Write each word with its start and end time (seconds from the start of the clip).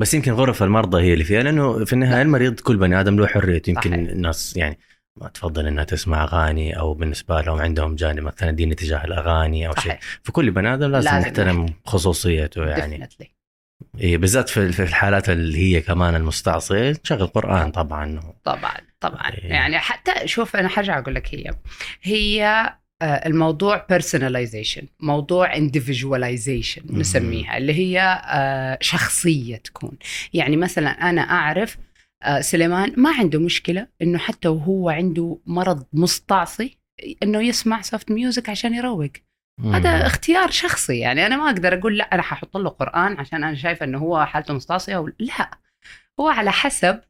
بس 0.00 0.14
يمكن 0.14 0.32
غرف 0.32 0.62
المرضى 0.62 1.02
هي 1.02 1.12
اللي 1.12 1.24
فيها 1.24 1.42
لأنه 1.42 1.84
في 1.84 1.92
النهاية 1.92 2.14
لا. 2.16 2.22
المريض 2.22 2.60
كل 2.60 2.76
بني 2.76 3.00
آدم 3.00 3.16
له 3.16 3.26
حريته 3.26 3.70
يمكن 3.70 3.90
صحيح. 3.90 4.08
الناس 4.10 4.56
يعني 4.56 4.78
ما 5.20 5.28
تفضل 5.28 5.66
إنها 5.66 5.84
تسمع 5.84 6.24
أغاني 6.24 6.78
أو 6.78 6.94
بالنسبة 6.94 7.40
لهم 7.40 7.60
عندهم 7.60 7.94
جانب 7.94 8.22
مثلا 8.22 8.50
ديني 8.50 8.74
تجاه 8.74 9.04
الأغاني 9.04 9.68
أو 9.68 9.74
شيء 9.74 9.98
فكل 10.22 10.50
بني 10.50 10.74
آدم 10.74 10.90
لازم, 10.90 11.10
لازم 11.10 11.28
نحترم 11.28 11.66
خصوصيته 11.84 12.66
يعني. 12.66 13.08
إيه 14.00 14.18
بالذات 14.18 14.48
في 14.48 14.72
في 14.72 14.82
الحالات 14.82 15.30
اللي 15.30 15.58
هي 15.58 15.80
كمان 15.80 16.14
المستعصية 16.14 16.92
تشغل 16.92 17.26
قرآن 17.26 17.70
طبعا 17.70 18.20
طبعا 18.44 18.76
طبعا 19.00 19.30
إيه. 19.30 19.50
يعني 19.50 19.78
حتى 19.78 20.28
شوف 20.28 20.56
أنا 20.56 20.68
حرجع 20.68 20.98
أقول 20.98 21.14
لك 21.14 21.34
هي 21.34 21.54
هي 22.02 22.72
الموضوع 23.02 23.86
personalization 23.92 24.84
موضوع 25.00 25.54
individualization. 25.54 26.92
نسميها 26.92 27.56
اللي 27.56 27.74
هي 27.74 28.22
آه، 28.26 28.78
شخصية 28.80 29.56
تكون. 29.56 29.98
يعني 30.34 30.56
مثلا 30.56 30.90
أنا 30.90 31.20
أعرف 31.20 31.78
آه، 32.22 32.40
سليمان 32.40 32.92
ما 32.96 33.10
عنده 33.18 33.40
مشكلة 33.40 33.86
إنه 34.02 34.18
حتى 34.18 34.48
وهو 34.48 34.90
عنده 34.90 35.38
مرض 35.46 35.84
مستعصي 35.92 36.78
إنه 37.22 37.42
يسمع 37.42 37.82
soft 37.82 38.10
music 38.10 38.48
عشان 38.48 38.74
يروق. 38.74 39.10
هذا. 39.64 40.06
اختيار 40.06 40.50
شخصي. 40.50 40.98
يعني 40.98 41.26
أنا 41.26 41.36
ما 41.36 41.50
أقدر 41.50 41.78
أقول 41.78 41.98
لا 41.98 42.04
أنا 42.04 42.22
ححط 42.22 42.56
له 42.56 42.68
قرآن 42.70 43.16
عشان 43.18 43.44
أنا 43.44 43.54
شايفة 43.54 43.84
إنه 43.86 43.98
هو 43.98 44.24
حالته 44.24 44.54
مستعصية 44.54 44.96
أو 44.96 45.10
لا. 45.18 45.50
هو 46.20 46.28
على 46.28 46.52
حسب 46.52 47.00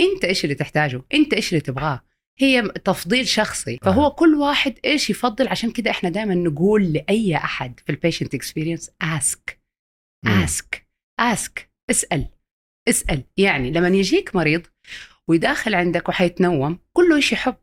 أنت 0.00 0.24
إيش 0.24 0.44
اللي 0.44 0.54
تحتاجه 0.54 1.02
أنت 1.14 1.34
إيش 1.34 1.48
اللي 1.48 1.60
تبغاه. 1.60 2.00
هي 2.38 2.62
تفضيل 2.62 3.28
شخصي. 3.28 3.78
فهو 3.82 4.10
كل 4.10 4.34
واحد 4.34 4.78
إيش 4.84 5.10
يفضل؟ 5.10 5.48
عشان 5.48 5.70
كده 5.70 5.90
إحنا 5.90 6.10
دائما 6.10 6.34
نقول 6.34 6.92
لأي 6.92 7.36
أحد 7.36 7.80
في 7.80 7.92
ال 7.92 7.97
patient 7.97 8.34
experience 8.34 8.90
ask. 9.02 9.60
اسك 10.26 10.86
اسك 11.20 11.70
اسأل. 11.90 12.28
اسأل. 12.88 13.24
يعني 13.36 13.70
لما 13.70 13.88
يجيك 13.88 14.36
مريض 14.36 14.66
ويداخل 15.28 15.74
عندك 15.74 16.08
وحيتنوم 16.08 16.78
كله 16.92 17.16
إيش 17.16 17.32
يحب؟ 17.32 17.56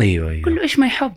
أيوه 0.00 0.30
أيوه. 0.30 0.44
كله 0.44 0.62
إيش 0.62 0.78
ما 0.78 0.86
يحب. 0.86 1.14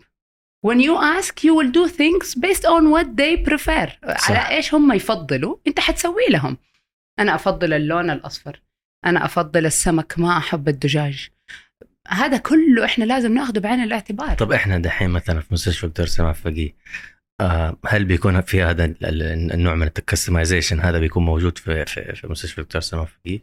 When 0.67 0.79
you 0.79 0.95
ask 0.97 1.33
you 1.43 1.53
will 1.53 1.71
do 1.71 1.87
things 1.89 2.35
based 2.35 2.65
on 2.65 2.83
what 2.93 3.07
they 3.15 3.49
prefer. 3.49 3.89
صح. 4.17 4.31
على 4.31 4.55
إيش 4.55 4.73
هم 4.73 4.91
يفضلوا؟ 4.91 5.57
أنت 5.67 5.79
حتسوي 5.79 6.25
لهم. 6.29 6.57
أنا 7.19 7.35
أفضل 7.35 7.73
اللون 7.73 8.09
الأصفر. 8.09 8.61
أنا 9.05 9.25
أفضل 9.25 9.65
السمك 9.65 10.19
ما 10.19 10.37
أحب 10.37 10.67
الدجاج. 10.69 11.29
هذا 12.07 12.37
كله 12.37 12.85
إحنا 12.85 13.03
لازم 13.05 13.33
نأخذه 13.33 13.59
بعين 13.59 13.83
الاعتبار 13.83 14.33
طب 14.35 14.51
إحنا 14.51 14.77
دحين 14.77 15.09
مثلا 15.09 15.39
في 15.41 15.47
مستشفى 15.53 15.87
دكتور 15.87 16.05
سماح 16.05 16.35
فقيه 16.35 16.75
آه، 17.41 17.77
هل 17.87 18.05
بيكون 18.05 18.41
في 18.41 18.63
هذا 18.63 18.85
ال- 18.85 19.05
ال- 19.05 19.51
النوع 19.53 19.75
من 19.75 19.87
ال 19.87 19.94
customization 19.94 20.79
هذا 20.79 20.99
بيكون 20.99 21.25
موجود 21.25 21.57
في 21.57 21.85
في, 21.85 22.15
في 22.15 22.27
مستشفى 22.27 22.61
دكتور 22.61 22.81
سماح 22.81 23.07
فقيه؟ 23.07 23.39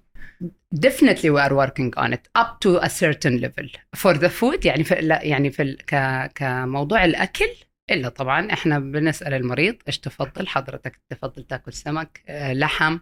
definitely 0.87 1.31
we 1.31 1.41
are 1.49 1.53
working 1.55 1.91
on 2.05 2.13
it 2.13 2.43
up 2.43 2.51
to 2.65 2.71
a 2.83 2.89
certain 2.89 3.41
level 3.45 3.69
for 3.97 4.15
the 4.15 4.29
food 4.41 4.67
يعني 4.67 4.85
في 4.85 4.95
يعني 5.23 5.51
في 5.51 5.77
ك 5.87 5.95
كموضوع 6.35 7.05
الأكل 7.05 7.49
إلا 7.91 8.09
طبعا 8.09 8.53
إحنا 8.53 8.79
بنسأل 8.79 9.35
المريض 9.35 9.77
إيش 9.89 9.99
تفضل 9.99 10.49
حضرتك 10.49 11.01
تفضل 11.11 11.43
تاكل 11.43 11.73
سمك 11.73 12.23
آه، 12.29 12.53
لحم 12.53 12.99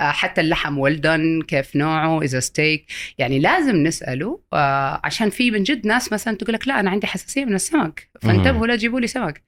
آه، 0.00 0.10
حتى 0.10 0.40
اللحم 0.40 0.78
well 0.78 1.10
done 1.10 1.42
كيف 1.42 1.76
نوعه 1.76 2.22
اذا 2.22 2.40
ستيك 2.40 2.86
يعني 3.18 3.38
لازم 3.38 3.76
نسأله 3.76 4.40
آه، 4.52 5.00
عشان 5.04 5.30
في 5.30 5.50
من 5.50 5.62
جد 5.62 5.86
ناس 5.86 6.12
مثلا 6.12 6.36
تقول 6.36 6.54
لك 6.54 6.68
لا 6.68 6.80
أنا 6.80 6.90
عندي 6.90 7.06
حساسية 7.06 7.44
من 7.44 7.54
السمك 7.54 8.08
فانتبهوا 8.22 8.66
لا 8.66 8.76
تجيبوا 8.76 9.00
لي 9.00 9.06
سمك. 9.06 9.44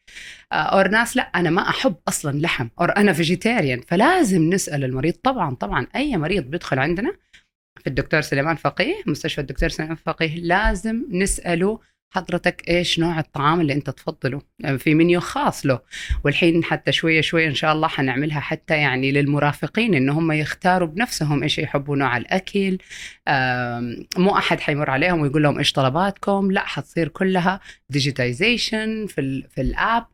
or 0.52 0.88
ناس 0.88 1.16
لا 1.16 1.22
أنا 1.22 1.50
ما 1.50 1.68
أحب 1.68 1.96
أصلا 2.08 2.40
لحم 2.40 2.68
or 2.80 2.96
أنا 2.96 3.12
vegetarian 3.12 3.80
فلازم 3.80 4.42
نسأل 4.42 4.84
المريض. 4.84 5.14
طبعا 5.14 5.54
طبعا 5.54 5.86
أي 5.96 6.16
مريض 6.16 6.44
بيدخل 6.44 6.78
عندنا 6.78 7.12
في 7.80 7.86
الدكتور 7.86 8.20
سليمان 8.20 8.56
فقيه 8.56 8.94
مستشفى 9.06 9.40
الدكتور 9.40 9.68
سليمان 9.68 9.96
فقيه 9.96 10.40
لازم 10.40 11.04
نسأله 11.10 11.80
حضرتك 12.10 12.68
إيش 12.68 12.98
نوع 12.98 13.18
الطعام 13.18 13.60
اللي 13.60 13.72
أنت 13.72 13.90
تفضله؟ 13.90 14.42
يعني 14.58 14.78
في 14.78 14.94
منيو 14.94 15.20
خاص 15.20 15.66
له. 15.66 15.80
والحين 16.24 16.64
حتى 16.64 16.92
شوية 16.92 17.20
شوية 17.20 17.48
إن 17.48 17.54
شاء 17.54 17.72
الله 17.72 17.88
حنعملها 17.88 18.40
حتى 18.40 18.76
يعني 18.76 19.12
للمرافقين 19.12 19.94
إن 19.94 20.08
هم 20.08 20.32
يختاروا 20.32 20.88
بنفسهم 20.88 21.42
إيش 21.42 21.58
يحبوا. 21.58 21.96
نوع 21.96 22.16
الأكل 22.16 22.78
مو 24.16 24.36
أحد 24.36 24.60
حيمر 24.60 24.90
عليهم 24.90 25.20
ويقول 25.20 25.42
لهم 25.42 25.58
إيش 25.58 25.72
طلباتكم. 25.72 26.50
لا 26.50 26.60
حتصير 26.66 27.08
كلها 27.08 27.60
ديجيتايزيشن 27.90 29.06
في 29.06 29.44
في 29.50 29.60
الأب. 29.60 30.06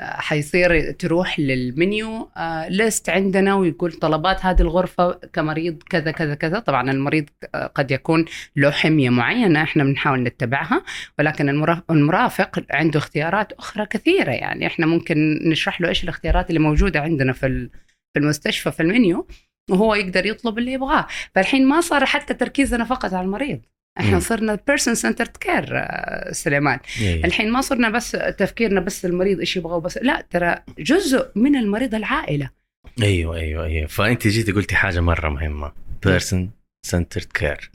حيصير 0.00 0.90
تروح 0.90 1.40
للمنيو 1.40 2.30
آه، 2.36 2.68
ليست 2.68 3.08
عندنا 3.10 3.54
ويقول 3.54 3.92
طلبات 3.92 4.44
هذه 4.46 4.60
الغرفة 4.60 5.12
كمريض 5.12 5.82
كذا 5.90 6.10
كذا 6.10 6.34
كذا. 6.34 6.58
طبعا 6.58 6.90
المريض 6.90 7.24
آه، 7.54 7.66
قد 7.66 7.90
يكون 7.90 8.24
له 8.56 8.70
حمية 8.70 9.10
معينة 9.10 9.62
إحنا 9.62 9.84
بنحاول 9.84 10.22
نتبعها. 10.22 10.84
ولكن 11.18 11.48
المرا- 11.48 11.82
المرافق 11.90 12.64
عنده 12.70 12.98
اختيارات 12.98 13.52
أخرى 13.52 13.86
كثيرة. 13.86 14.30
يعني 14.30 14.66
إحنا 14.66 14.86
ممكن 14.86 15.38
نشرح 15.48 15.80
له 15.80 15.88
إيش 15.88 16.04
الاختيارات 16.04 16.48
اللي 16.48 16.60
موجودة 16.60 17.00
عندنا 17.00 17.32
في 17.32 17.68
في 18.14 18.20
المستشفى 18.20 18.70
في 18.72 18.80
المنيو 18.80 19.26
وهو 19.70 19.94
يقدر 19.94 20.26
يطلب 20.26 20.58
اللي 20.58 20.72
يبغاه. 20.72 21.06
فالحين 21.34 21.66
ما 21.68 21.80
صار 21.80 22.04
حتى 22.06 22.34
تركيزنا 22.34 22.84
فقط 22.84 23.14
على 23.14 23.24
المريض. 23.24 23.60
إحنا. 24.00 24.20
صرنا 24.20 24.58
person-centered 24.66 25.36
care 25.36 25.84
سليمان. 26.32 26.78
إيه. 27.00 27.24
الحين 27.24 27.52
ما 27.52 27.60
صرنا 27.60 27.90
بس 27.90 28.10
تفكيرنا 28.10 28.80
بس 28.80 29.04
المريض 29.04 29.38
إيش 29.38 29.56
يبغى 29.56 29.80
بس 29.80 29.98
لا 29.98 30.26
ترى 30.30 30.56
جزء 30.78 31.30
من 31.34 31.56
المريض 31.56 31.94
العائلة. 31.94 32.50
أيوه 33.02 33.36
أيوه 33.36 33.64
أيوه. 33.64 33.86
فأنت 33.86 34.28
جيتي 34.28 34.52
قلتي 34.52 34.74
حاجة 34.74 35.00
مرة 35.00 35.28
مهمة. 35.28 35.72
person-centered 36.04 37.24
care 37.24 37.70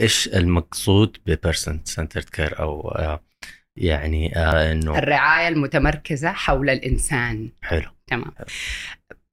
إيش 0.00 0.28
المقصود 0.28 1.16
ب 1.26 1.80
person-centered 1.84 2.24
care 2.24 2.58
أو 2.58 2.88
آه 2.88 3.22
يعني 3.76 4.36
آه 4.36 4.72
إنه 4.72 4.98
الرعاية 4.98 5.48
المتمركزة 5.48 6.32
حول 6.32 6.70
الإنسان. 6.70 7.48
حلو. 7.62 7.90
تمام. 8.06 8.32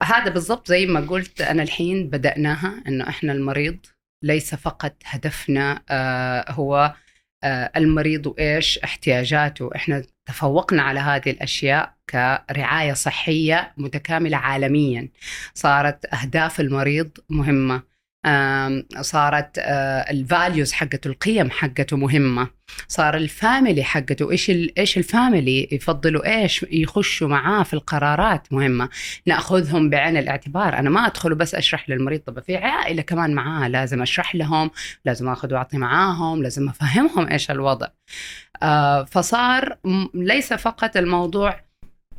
هذا 0.04 0.30
بالضبط 0.30 0.68
زي 0.68 0.86
ما 0.86 1.00
قلت 1.00 1.42
أنا 1.42 1.64
الحين 1.64 2.10
بدأناها 2.10 2.84
إنه 2.88 3.10
إحنا 3.10 3.34
المريض 3.34 3.78
ليس 4.24 4.56
فقط 4.56 4.96
هدفنا 5.06 5.84
آه 5.90 6.52
هو 6.52 6.96
آه 7.44 7.72
المريض 7.78 8.28
وإيش 8.28 8.78
احتياجاته. 8.80 9.70
إحنا 9.76 10.04
تفوقنا 10.26 10.82
على 10.84 11.00
هذه 11.00 11.30
الأشياء 11.32 11.96
كرعاية 12.10 12.94
صحية 12.94 13.74
متكاملة 13.78 14.38
عالميا. 14.38 15.10
صارت 15.54 16.06
أهداف 16.14 16.60
المريض 16.60 17.12
مهمة. 17.30 17.95
صارت 19.02 19.50
ال 20.10 20.19
values 20.19 20.72
حقته 20.72 21.08
القيم 21.08 21.52
حقته 21.52 21.98
مهمة. 21.98 22.48
صار 22.88 23.18
ال 23.18 23.27
family 23.27 23.84
حقته 23.84 24.32
إيش 24.32 24.50
إيش 24.78 24.98
ال 24.98 25.08
family 25.08 25.70
يفضلوا 25.72 26.42
إيش 26.42 26.66
يخشوا 26.72 27.28
معاه 27.28 27.64
في 27.64 27.74
القرارات 27.74 28.54
مهمة. 28.54 28.90
نأخذهم 29.26 29.90
بعين 29.90 30.18
الاعتبار. 30.18 30.80
أنا 30.80 30.90
ما 30.90 31.08
أدخل 31.08 31.36
بس 31.36 31.56
أشرح 31.56 31.90
للمريض. 31.90 32.20
طب 32.20 32.40
في 32.40 32.58
عائلة 32.58 33.02
كمان 33.02 33.34
معاه 33.34 33.68
لازم 33.68 34.02
أشرح 34.02 34.36
لهم 34.36 34.72
لازم 35.06 35.30
آخذ 35.30 35.54
وأعطي 35.54 35.78
معاهم 35.78 36.44
لازم 36.44 36.70
أفهمهم 36.70 37.28
إيش 37.28 37.52
الوضع. 37.52 37.88
آه 38.64 39.04
فصار 39.04 39.78
ليس 40.14 40.54
فقط 40.54 40.98
الموضوع 40.98 41.62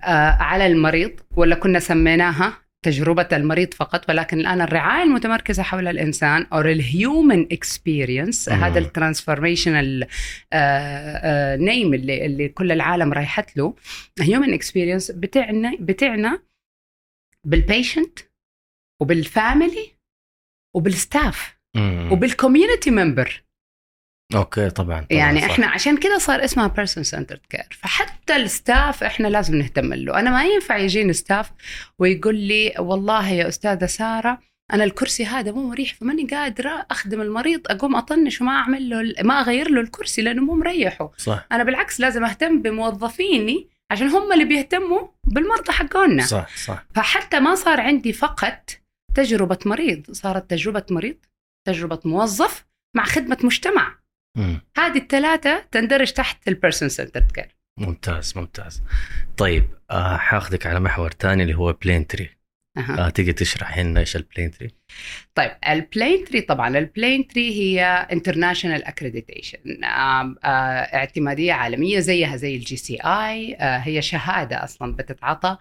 آه 0.05 0.31
على 0.31 0.67
المريض 0.67 1.11
ولا 1.37 1.55
كنا 1.55 1.79
سميناها 1.79 2.66
تجربة 2.85 3.29
المريض 3.33 3.75
فقط 3.75 4.11
ولكن 4.11 4.41
الآن 4.41 4.61
الرعاية 4.61 5.03
المتمركزة 5.03 5.63
حول 5.63 5.89
الإنسان 5.89 6.47
أو 6.53 6.61
ال 6.61 6.76
human 6.76 7.53
experience. 7.53 8.49
هذا 8.49 8.79
ال 8.79 8.86
transformational 8.86 10.07
name 11.65 11.95
اللي 11.95 12.27
اللي 12.27 12.49
كل 12.49 12.73
العالم 12.73 13.13
رايحة 13.13 13.57
له 13.57 13.75
human 14.21 14.55
experience 14.55 15.11
بتعنى 15.11 15.77
بتعنى 15.81 16.31
بالبيشنت 17.45 18.19
وبالفاميلي 19.03 19.91
وبالستاف. 20.77 21.57
وبالكوميونتي 22.13 22.91
ممبر 22.91 23.43
okay 24.35 24.71
طبعا, 24.71 25.01
طبعا 25.01 25.07
يعني 25.11 25.41
صح. 25.41 25.51
إحنا 25.51 25.67
عشان 25.67 25.97
كده 25.97 26.19
صار 26.19 26.45
اسمها 26.45 26.67
person-centered 26.67 27.41
care 27.51 27.69
فحتى 27.71 28.37
ال 28.37 28.48
staff 28.48 29.05
إحنا 29.05 29.29
لازم 29.29 29.55
نهتم 29.57 29.95
له. 29.95 30.19
أنا 30.21 30.31
ما 30.31 30.45
ينفع 30.45 30.77
يجيني 30.77 31.13
staff 31.13 31.51
ويقول 31.99 32.37
لي 32.37 32.75
والله 32.79 33.29
يا 33.29 33.49
أستاذة 33.49 33.87
سارة 33.87 34.39
أنا 34.73 34.85
الكرسي 34.85 35.27
هذا 35.27 35.53
مو 35.53 35.69
مريح 35.69 35.95
فماني 35.95 36.25
قادرة 36.25 36.87
أخدم 36.91 37.21
المريض 37.21 37.61
أقوم 37.67 37.97
أطنش 37.97 38.41
وما 38.41 38.53
أعمل 38.53 38.91
له 38.91 39.23
ما 39.23 39.41
أغير 39.41 39.71
له 39.71 39.81
الكرسي 39.81 40.23
لأنه 40.23 40.43
مو 40.43 40.55
مريحه. 40.55 41.13
صح. 41.17 41.47
أنا 41.53 41.65
بالعكس 41.65 42.01
لازم 42.01 42.25
أهتم 42.25 42.63
بموظفيني 42.63 43.69
عشان 43.91 44.09
هم 44.09 44.33
اللي 44.33 44.45
بيهتموا 44.45 45.09
بالمرضى 45.25 45.73
حقونا. 45.73 46.25
صح 46.25 46.57
صح. 46.57 46.85
فحتى 46.95 47.41
ما 47.41 47.55
صار 47.55 47.81
عندي 47.81 48.13
فقط 48.13 48.71
تجربة 49.15 49.59
مريض 49.67 50.11
صارت 50.13 50.51
تجربة 50.51 50.85
مريض 50.91 51.17
تجربة 51.67 52.01
موظف 52.05 52.65
مع 52.97 53.05
خدمة 53.05 53.39
مجتمع. 53.43 54.06
هذه 54.77 54.99
الثلاثة 54.99 55.65
تندرج 55.71 56.13
تحت 56.13 56.49
ال 56.49 56.89
person-centered 56.89 57.33
care 57.33 57.57
ممتاز 57.79 58.39
ممتاز. 58.39 58.83
طيب 59.37 59.65
آه 59.91 60.17
حاخذك 60.17 60.67
على 60.67 60.81
محور 60.81 61.11
ثاني 61.19 61.43
اللي 61.43 61.55
هو 61.55 61.73
Planetree 61.73 62.31
أها. 62.79 63.07
آه 63.07 63.09
تيجي 63.09 63.33
تشرح 63.33 63.79
لنا 63.79 64.01
إيش 64.01 64.17
البلين 64.17 64.51
تري 64.51 64.71
طيب 65.35 65.51
ال 65.69 66.25
Planetree 66.25 66.41
طبعا 66.41 66.79
ال 66.79 67.29
Planetree 67.29 67.51
هي 67.51 67.85
international 68.13 68.85
accreditation 68.85 69.59
اعتمادية 69.85 71.53
عالمية 71.53 71.99
زيها 71.99 72.37
زي 72.37 72.57
ال 72.57 72.77
JCI 72.77 73.57
هي 73.61 74.03
شهادة 74.03 74.65
أصلا 74.65 74.97
بتتعطى 74.97 75.49
آه، 75.49 75.59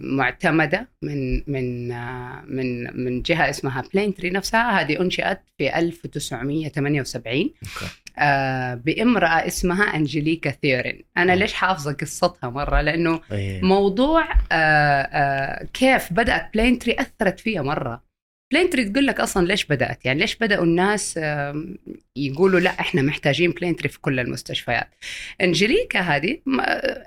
معتمدة 0.00 0.88
من 1.02 1.42
من 1.46 1.92
آه، 1.92 2.44
من 2.46 2.96
من 3.04 3.22
جهة 3.22 3.50
اسمها 3.50 3.82
Planetree 3.94 4.30
نفسها. 4.30 4.80
هذه 4.80 5.00
أنشئت 5.00 5.40
في 5.58 5.78
1978 5.78 7.40
okay. 7.62 7.86
آه، 8.18 8.74
بامرأة 8.74 9.46
اسمها 9.46 9.96
Angelica 9.96 10.50
Thieriot 10.50 11.04
أنا 11.16 11.32
ليش 11.32 11.52
حافظة 11.52 11.92
قصتها 11.92 12.50
مرة؟ 12.50 12.80
لأنه 12.80 13.20
أيه. 13.32 13.62
موضوع 13.62 14.32
آه، 14.52 15.02
آه، 15.02 15.64
كيف 15.72 16.12
بدأت 16.12 16.50
Planetree 16.54 16.96
أثرت 16.98 17.40
فيها 17.40 17.62
مرة. 17.62 18.02
Planetree 18.52 18.84
تقول 18.84 19.06
لك 19.06 19.20
أصلا 19.20 19.46
ليش 19.46 19.64
بدأت؟ 19.64 20.04
يعني 20.04 20.20
ليش 20.20 20.36
بدأوا 20.36 20.64
الناس 20.64 21.20
يقولوا 22.16 22.60
لا 22.60 22.70
إحنا 22.70 23.02
محتاجين 23.02 23.50
Planetree 23.50 23.88
في 23.88 24.00
كل 24.00 24.20
المستشفيات؟ 24.20 24.88
Angelica 25.40 26.00
هذه 26.00 26.38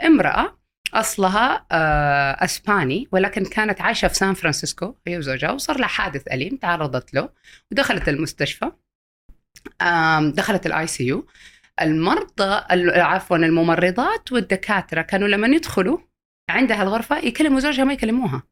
امرأة 0.06 0.58
أصلها 1.00 1.66
آه، 1.72 2.32
أسباني 2.46 3.08
ولكن 3.12 3.46
كانت 3.46 3.82
عايشة 3.82 4.08
في 4.08 4.16
سان 4.16 4.34
فرانسيسكو 4.34 4.96
هي 5.08 5.18
وزوجها 5.18 5.52
وصار 5.52 5.78
لها 5.80 5.88
حادث 5.88 6.28
أليم 6.28 6.58
تعرضت 6.58 7.14
له 7.14 7.30
ودخلت 7.72 8.10
المستشفى. 8.10 8.72
دخلت 10.34 10.66
ال 10.66 10.88
ICU 10.88 11.28
المرضى 11.82 12.66
ال- 12.72 13.02
عفوا 13.02 13.38
الممرضات 13.38 14.32
والدكاترة 14.32 15.02
كانوا 15.02 15.28
لما 15.28 15.48
يدخلوا 15.48 15.98
عندها 16.50 16.84
الغرفة 16.84 17.18
يكلموا 17.18 17.60
زوجها 17.60 17.84
ما 17.84 17.94
يكلموها. 17.94 18.44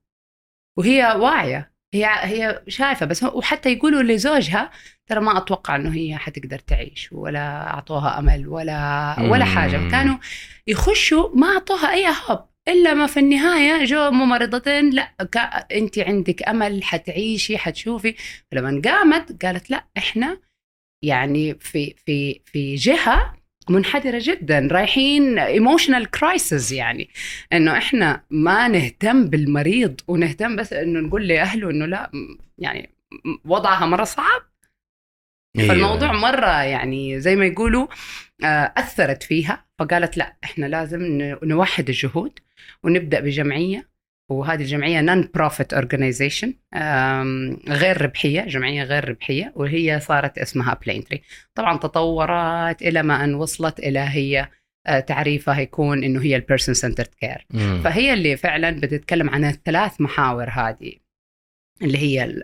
وهي 0.77 1.03
واعية 1.19 1.73
هي 1.93 2.05
هي 2.05 2.63
شايفة 2.67 3.05
بس 3.05 3.23
وحتى 3.23 3.71
يقولوا 3.73 4.03
لزوجها 4.03 4.71
ترى 5.09 5.19
ما 5.19 5.37
أتوقع 5.37 5.75
إنه 5.75 5.95
هي 5.95 6.17
حتقدر 6.17 6.59
تعيش 6.59 7.09
ولا 7.11 7.73
أعطوها 7.73 8.19
أمل 8.19 8.47
ولا 8.47 9.15
ولا 9.19 9.45
حاجة. 9.45 9.89
كانوا 9.91 10.17
يخشوا 10.67 11.29
ما 11.35 11.47
أعطوها 11.47 11.93
أي 11.93 12.05
hope 12.07 12.39
إلا 12.67 12.93
ما 12.93 13.07
في 13.07 13.19
النهاية 13.19 13.85
جو 13.85 14.11
ممرضتين 14.11 14.89
لا 14.89 15.13
انت 15.71 15.99
عندك 15.99 16.43
أمل 16.43 16.83
حتعيشي 16.83 17.57
حتشوفي. 17.57 18.15
فلما 18.51 18.81
قامت 18.85 19.45
قالت 19.45 19.69
لا 19.69 19.85
إحنا 19.97 20.37
يعني 21.03 21.55
في 21.59 21.95
في 22.05 22.41
في 22.45 22.75
جهة 22.75 23.33
منحدرة 23.69 24.19
جدا 24.21 24.67
رايحين 24.71 25.39
emotional 25.39 26.11
crisis 26.11 26.71
يعني. 26.71 27.09
إنه 27.53 27.77
إحنا 27.77 28.23
ما 28.29 28.67
نهتم 28.67 29.27
بالمريض 29.27 30.01
ونهتم 30.07 30.55
بس 30.55 30.73
إنه 30.73 30.99
نقول 30.99 31.27
لأهله 31.27 31.69
إنه 31.69 31.85
لا 31.85 32.11
يعني 32.57 32.89
وضعها 33.45 33.85
مرة 33.85 34.03
صعب. 34.03 34.52
أيوة. 35.59 35.67
فالموضوع 35.67 36.11
مرة 36.11 36.63
يعني 36.63 37.19
زي 37.19 37.35
ما 37.35 37.45
يقولوا 37.45 37.87
آه، 38.43 38.73
أثرت 38.77 39.23
فيها. 39.23 39.65
فقالت 39.79 40.17
لا 40.17 40.35
إحنا 40.43 40.65
لازم 40.65 40.99
نوحد 41.43 41.89
الجهود 41.89 42.39
ونبدأ 42.83 43.19
بجمعية. 43.19 43.93
وهذه 44.31 44.61
الجمعية 44.61 45.01
non-profit 45.01 45.73
organization 45.73 46.53
غير 47.69 48.01
ربحية 48.01 48.41
جمعية 48.41 48.83
غير 48.83 49.09
ربحية. 49.09 49.53
وهي 49.55 49.99
صارت 49.99 50.37
اسمها 50.37 50.77
Planetree 50.85 51.21
طبعا 51.55 51.77
تطورت 51.77 52.81
إلى 52.81 53.03
ما 53.03 53.23
أن 53.23 53.33
وصلت 53.35 53.79
إلى 53.79 53.99
هي 53.99 54.49
آه، 54.87 54.99
تعريفها 54.99 55.59
يكون 55.59 56.03
إنه 56.03 56.21
هي 56.21 56.35
ال 56.35 56.75
person-centered 56.75 57.07
care. 57.19 57.45
فهي 57.83 58.13
اللي 58.13 58.37
فعلا 58.37 58.71
بتتكلم 58.71 59.29
عن 59.29 59.45
الثلاث 59.45 60.01
محاور 60.01 60.49
هذه. 60.49 61.02
اللي 61.81 61.97
هي 61.97 62.43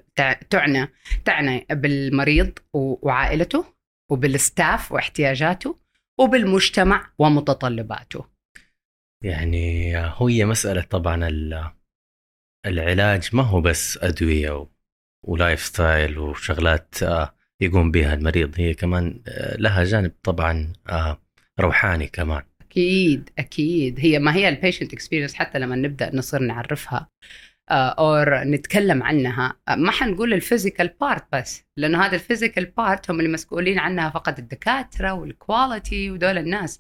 تعنى 0.50 0.88
تعنى 1.26 1.66
بالمريض 1.70 2.60
وعائلته 2.74 3.66
وبال 4.12 4.42
staff 4.42 4.92
واحتياجاته 4.92 5.80
وبالمجتمع 6.20 7.12
ومتطلباته. 7.20 8.26
يعني 9.24 9.96
هي 9.98 10.46
مسألة 10.46 10.82
طبعا 10.82 11.28
ال- 11.28 11.72
العلاج 12.66 13.30
ما 13.36 13.44
هو 13.44 13.62
بس 13.62 13.98
أدوية 13.98 14.68
و 15.28 15.62
lifestyle 15.62 16.18
وشغلات 16.18 17.04
آه، 17.04 17.36
يقوم 17.62 17.92
بها 17.92 18.14
المريض 18.14 18.60
هي 18.60 18.74
كمان 18.74 19.22
آه، 19.28 19.58
لها 19.58 19.84
جانب 19.84 20.12
طبعا 20.24 20.74
آه، 20.90 21.22
روحاني 21.60 22.08
كمان. 22.08 22.44
أكيد 22.62 23.30
أكيد. 23.40 24.00
هي 24.00 24.20
ما 24.20 24.36
هي 24.36 24.50
ال 24.50 24.55
patient 24.55 24.94
experience 24.94 25.34
حتى 25.34 25.60
لما 25.60 25.76
نبدأ 25.76 26.16
نصير 26.16 26.40
نعرفها 26.42 27.10
or 27.72 28.44
نتكلم 28.44 29.04
عنها. 29.04 29.56
آه، 29.68 29.76
ما 29.76 29.92
حنقول 29.92 30.34
ال 30.34 30.41
physical 30.41 30.94
part 31.02 31.26
بس 31.34 31.64
لأنه 31.78 32.06
هذا 32.06 32.16
ال 32.16 32.22
physical 32.22 32.66
part 32.66 33.12
هم 33.12 33.20
اللي 33.20 33.32
مسؤولين 33.32 33.80
عنها 33.80 34.10
فقط 34.10 34.40
الدكاترة 34.40 35.14
وال 35.14 35.36
quality 35.36 36.12
ودول 36.12 36.38
الناس. 36.38 36.78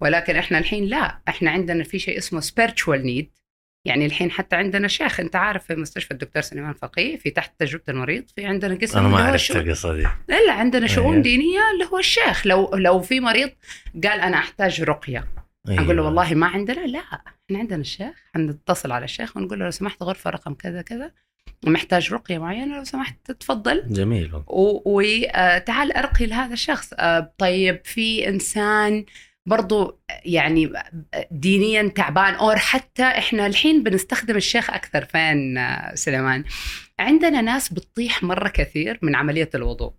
ولكن 0.00 0.36
إحنا 0.36 0.58
الحين 0.58 0.84
لا 0.84 1.18
إحنا 1.28 1.50
عندنا 1.50 1.84
في 1.84 1.98
شيء 1.98 2.18
اسمه 2.18 2.40
spiritual 2.40 3.02
need. 3.02 3.36
يعني 3.86 4.06
الحين 4.06 4.30
حتى 4.30 4.56
عندنا 4.56 4.88
شيخ 4.88 5.20
أنت 5.20 5.36
عارف 5.36 5.64
في 5.64 5.74
مستشفى 5.74 6.10
الدكتور 6.10 6.42
سليمان 6.42 6.72
فقيه 6.74 7.16
في 7.16 7.30
تحت 7.30 7.52
تجربة 7.58 7.84
المريض 7.88 8.24
في 8.36 8.46
عندنا 8.46 8.74
قسم 8.74 8.98
أنا 8.98 9.08
ما 9.08 9.24
عرفت 9.24 9.56
القصة 9.56 9.94
دي. 9.96 10.02
لا 10.02 10.46
لا 10.46 10.52
عندنا 10.52 10.86
شؤون 10.86 11.12
أيوة. 11.12 11.22
دينية 11.22 11.60
اللي 11.74 11.84
هو 11.92 11.98
الشيخ. 11.98 12.46
لو 12.46 12.74
لو 12.74 13.00
في 13.00 13.20
مريض 13.20 13.50
قال 14.04 14.20
أنا 14.20 14.36
أحتاج 14.36 14.82
رقية. 14.82 15.28
أقول 15.68 15.96
له. 15.96 16.02
والله 16.02 16.34
ما 16.34 16.46
عندنا 16.46 16.86
لا. 16.86 17.35
إحنا 17.46 17.58
عندنا 17.58 17.80
الشيخ 17.80 18.14
حنتصل 18.34 18.92
على 18.92 19.04
الشيخ 19.04 19.36
ونقول 19.36 19.58
له 19.58 19.64
لو 19.64 19.70
سمحت 19.70 20.02
غرفة 20.02 20.30
رقم 20.30 20.54
كذا 20.54 20.82
كذا 20.82 21.12
محتاج 21.66 22.12
رقية 22.12 22.38
معينة 22.38 22.76
لو 22.78 22.84
سمحت 22.84 23.30
تفضل. 23.30 23.82
جميل. 23.86 24.42
وتعال 24.46 25.92
أرقي 25.92 26.26
لهذا 26.26 26.52
الشخص. 26.52 26.90
آه، 26.98 27.34
طيب 27.38 27.80
في 27.84 28.28
إنسان 28.28 29.04
برضو 29.46 30.00
يعني 30.24 30.72
دينيا 31.30 31.88
تعبان 31.88 32.34
اور 32.34 32.56
حتى 32.56 33.02
إحنا 33.02 33.46
الحين 33.46 33.82
بنستخدم 33.82 34.36
الشيخ 34.36 34.70
أكثر 34.70 35.04
فين 35.04 35.58
آه، 35.58 35.94
سليمان؟ 35.94 36.44
عندنا 36.98 37.40
ناس 37.40 37.72
بتطيح 37.72 38.22
مرة 38.22 38.48
كثير 38.48 38.98
من 39.02 39.14
عملية 39.14 39.50
الوضوء 39.54 39.92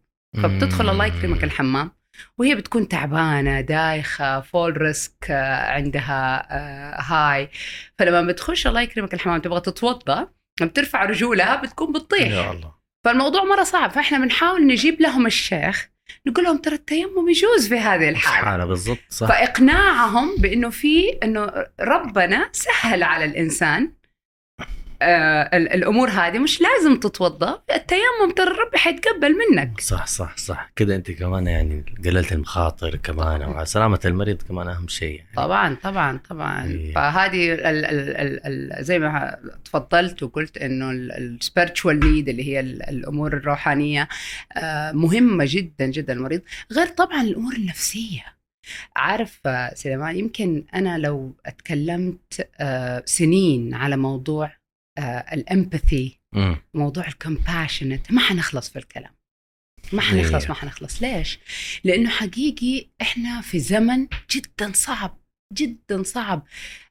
فبتدخل 0.44 0.90
الله 0.90 1.06
يكرمك 1.06 1.44
الحمام. 1.44 1.92
وهي 2.38 2.56
بتكون 2.56 2.88
تعبانة 2.88 3.62
دايخة 3.62 4.42
fall 4.42 4.82
risk 4.82 5.32
عندها 5.32 6.48
آه، 6.52 7.02
high. 7.02 7.50
فلما 8.00 8.22
بتخش 8.22 8.68
الله 8.68 8.82
يكرمك 8.82 9.14
الحمام 9.14 9.42
تبغى 9.42 9.62
تتوضا 9.62 10.28
بترفع 10.62 11.06
رجولها 11.06 11.56
بتكون 11.56 11.94
بتطيح. 11.94 12.32
يا 12.32 12.52
الله. 12.52 12.72
فالموضوع 13.06 13.44
مرة 13.44 13.64
صعب. 13.64 13.92
فإحنا 13.92 14.18
بنحاول 14.18 14.68
نجيب 14.68 15.02
لهم 15.02 15.26
الشيخ 15.26 15.90
نقول 16.28 16.46
لهم 16.46 16.58
ترى 16.58 16.76
التيمم 16.76 17.30
يجوز 17.30 17.68
في 17.68 17.80
هذه 17.80 18.10
الحالة. 18.10 18.46
حالة 18.46 18.66
بالضبط 18.66 19.00
صح. 19.10 19.28
فإقناعهم 19.28 20.36
بإنه 20.38 20.70
في 20.70 21.10
إنه 21.24 21.66
ربنا 21.80 22.50
سهل 22.52 23.04
على 23.04 23.26
الإنسان 23.26 23.92
آه 25.02 25.58
ال- 25.58 25.74
الأمور 25.74 26.10
هذه 26.10 26.40
مش 26.40 26.62
لازم 26.62 27.00
تتوضأ. 27.00 27.62
التيمم 27.76 28.32
ترى 28.36 28.50
ربي 28.50 28.78
حيتقبل 28.78 29.36
منك. 29.38 29.82
صح 29.82 30.08
صح 30.08 30.38
صح. 30.38 30.72
كده 30.76 30.96
أنت 30.96 31.12
كمان 31.12 31.48
يعني 31.48 31.86
قللت 32.06 32.32
المخاطر 32.32 32.96
كمان 32.96 33.42
وعلى 33.42 33.66
سلامة 33.66 34.00
المريض 34.06 34.42
كمان 34.42 34.68
أهم 34.68 34.88
شيء 34.88 35.16
يعني. 35.18 35.30
طبعا 35.36 35.76
طبعا 35.84 36.20
طبعا. 36.30 36.66
إيه. 36.66 36.94
فهذه 36.94 37.54
ال 37.54 37.60
ال 37.66 37.86
ال 37.86 38.74
ال 38.80 38.84
زي 38.86 39.00
ما 39.00 39.38
تفضلت 39.66 40.24
وقلت 40.24 40.58
إنه 40.58 40.92
السبيرتشوال 40.92 42.00
نيد 42.00 42.30
اللي 42.30 42.48
هي 42.48 42.60
ال- 42.60 42.90
الأمور 42.90 43.34
الروحانية 43.34 44.08
آه، 44.58 44.92
مهمة 44.92 45.46
جدا 45.48 45.86
جدا 45.86 46.14
المريض. 46.14 46.42
غير 46.72 46.88
طبعا 46.88 47.22
الأمور 47.22 47.54
النفسية. 47.54 48.24
عارف 48.96 49.40
آه، 49.46 49.74
سليمان 49.74 50.16
يمكن 50.20 50.64
أنا 50.76 50.98
لو 50.98 51.36
اتكلمت 51.46 52.50
آه، 52.60 53.04
سنين 53.06 53.74
على 53.74 53.98
موضوع 53.98 54.52
ال 55.34 55.44
empathy 55.45 56.20
مم. 56.34 56.58
موضوع 56.74 57.08
ال 57.08 57.15
compassionate 57.15 58.12
ما 58.12 58.22
حنخلص 58.22 58.70
في 58.70 58.80
الكلام 58.80 59.12
ما 59.94 60.02
حنخلص 60.02 60.42
إيه. 60.44 60.50
ما 60.50 60.56
حنخلص 60.56 61.02
ليش؟ 61.02 61.40
لأنه 61.84 62.10
حقيقي 62.10 62.90
إحنا 63.02 63.42
في 63.42 63.60
زمن 63.60 64.08
جدا 64.32 64.72
صعب 64.74 65.18
جدا 65.54 66.04
صعب 66.04 66.46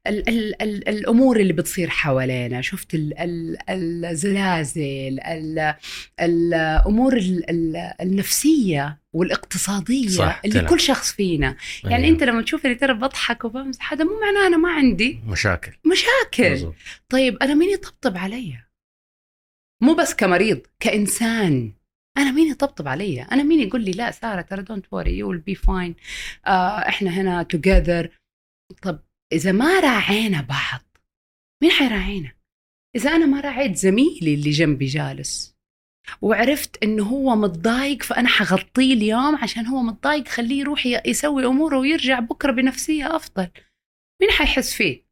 ال 0.06 0.28
ال 0.28 0.62
ال 0.62 0.88
الأمور 0.88 1.40
اللي 1.40 1.52
بتصير 1.52 1.90
حوالينا 1.90 2.60
شفت 2.60 2.94
ال 2.94 3.20
ال 3.20 3.56
الزلازل 4.04 5.20
ال 5.20 5.74
الأمور 6.20 7.16
ال 7.16 7.50
ال 7.50 7.76
النفسية 8.00 9.00
والاقتصادية 9.12 10.08
صح، 10.08 10.40
اللي 10.44 10.60
طلع. 10.60 10.68
كل 10.68 10.80
شخص 10.80 11.12
فينا 11.12 11.56
يعني 11.84 12.04
أيوة. 12.04 12.14
أنت 12.14 12.22
لما 12.22 12.42
تشوفني 12.42 12.74
ترى 12.74 12.94
بضحك 12.94 13.44
وبمزح 13.44 13.92
هذا 13.92 14.04
مو 14.04 14.20
معناه 14.20 14.46
أنا 14.46 14.56
ما 14.56 14.70
عندي 14.70 15.20
مشاكل 15.26 15.72
مشاكل 15.92 16.50
بالضبط. 16.50 16.74
طيب 17.08 17.36
أنا 17.42 17.54
مين 17.54 17.70
يطبطب 17.70 18.16
علي؟ 18.16 18.58
مو 19.82 19.94
بس 19.94 20.14
كمريض 20.14 20.60
كإنسان 20.80 21.72
أنا 22.18 22.30
مين 22.32 22.50
يطبطب 22.50 22.88
علي؟ 22.88 23.22
أنا 23.22 23.42
مين 23.42 23.60
يقول 23.60 23.84
لي 23.84 23.90
لا 23.90 24.10
سارة 24.10 24.40
ترى 24.40 24.62
don't 24.62 24.86
worry 24.90 25.18
you 25.18 25.30
will 25.30 25.38
be 25.38 25.54
fine 25.54 25.94
إحنا 26.88 27.10
هنا 27.10 27.42
together 27.42 28.08
طب 28.82 29.00
إذا 29.32 29.52
ما 29.52 29.80
راعينا 29.80 30.40
بعض 30.40 30.80
مين 31.62 31.70
حيراعينا؟ 31.70 32.32
إذا 32.96 33.10
أنا 33.10 33.26
ما 33.26 33.40
راعيت 33.40 33.76
زميلي 33.76 34.34
اللي 34.34 34.50
جنبي 34.50 34.86
جالس 34.86 35.56
وعرفت 36.22 36.82
إنه 36.82 37.04
هو 37.04 37.36
متضايق 37.36 38.02
فأنا 38.02 38.28
حغطيه 38.28 38.94
اليوم 38.94 39.36
عشان 39.36 39.66
هو 39.66 39.82
متضايق 39.82 40.28
خليه 40.28 40.60
يروح 40.60 40.86
يسوي 40.86 41.46
أموره 41.46 41.78
ويرجع 41.78 42.20
بكرة 42.20 42.52
بنفسية 42.52 43.16
أفضل 43.16 43.48
مين 44.22 44.30
حيحس 44.30 44.74
فيه 44.74 45.06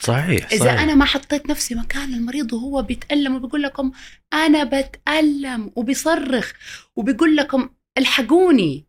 صحيح 0.00 0.52
إذا 0.52 0.64
صحيح. 0.64 0.80
أنا 0.80 0.94
ما 0.94 1.04
حطيت 1.04 1.50
نفسي 1.50 1.74
مكان 1.74 2.14
المريض 2.14 2.52
وهو 2.52 2.82
بيتألم 2.82 3.34
وبيقول 3.34 3.62
لكم 3.62 3.92
أنا 4.32 4.64
بتألم 4.64 5.72
وبيصرخ 5.76 6.52
وبيقول 6.96 7.36
لكم 7.36 7.70
الحقوني 7.98 8.84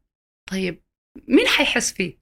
طيب 0.51 0.83
مين 1.27 1.47
حيحس 1.47 1.93
فيه 1.93 2.17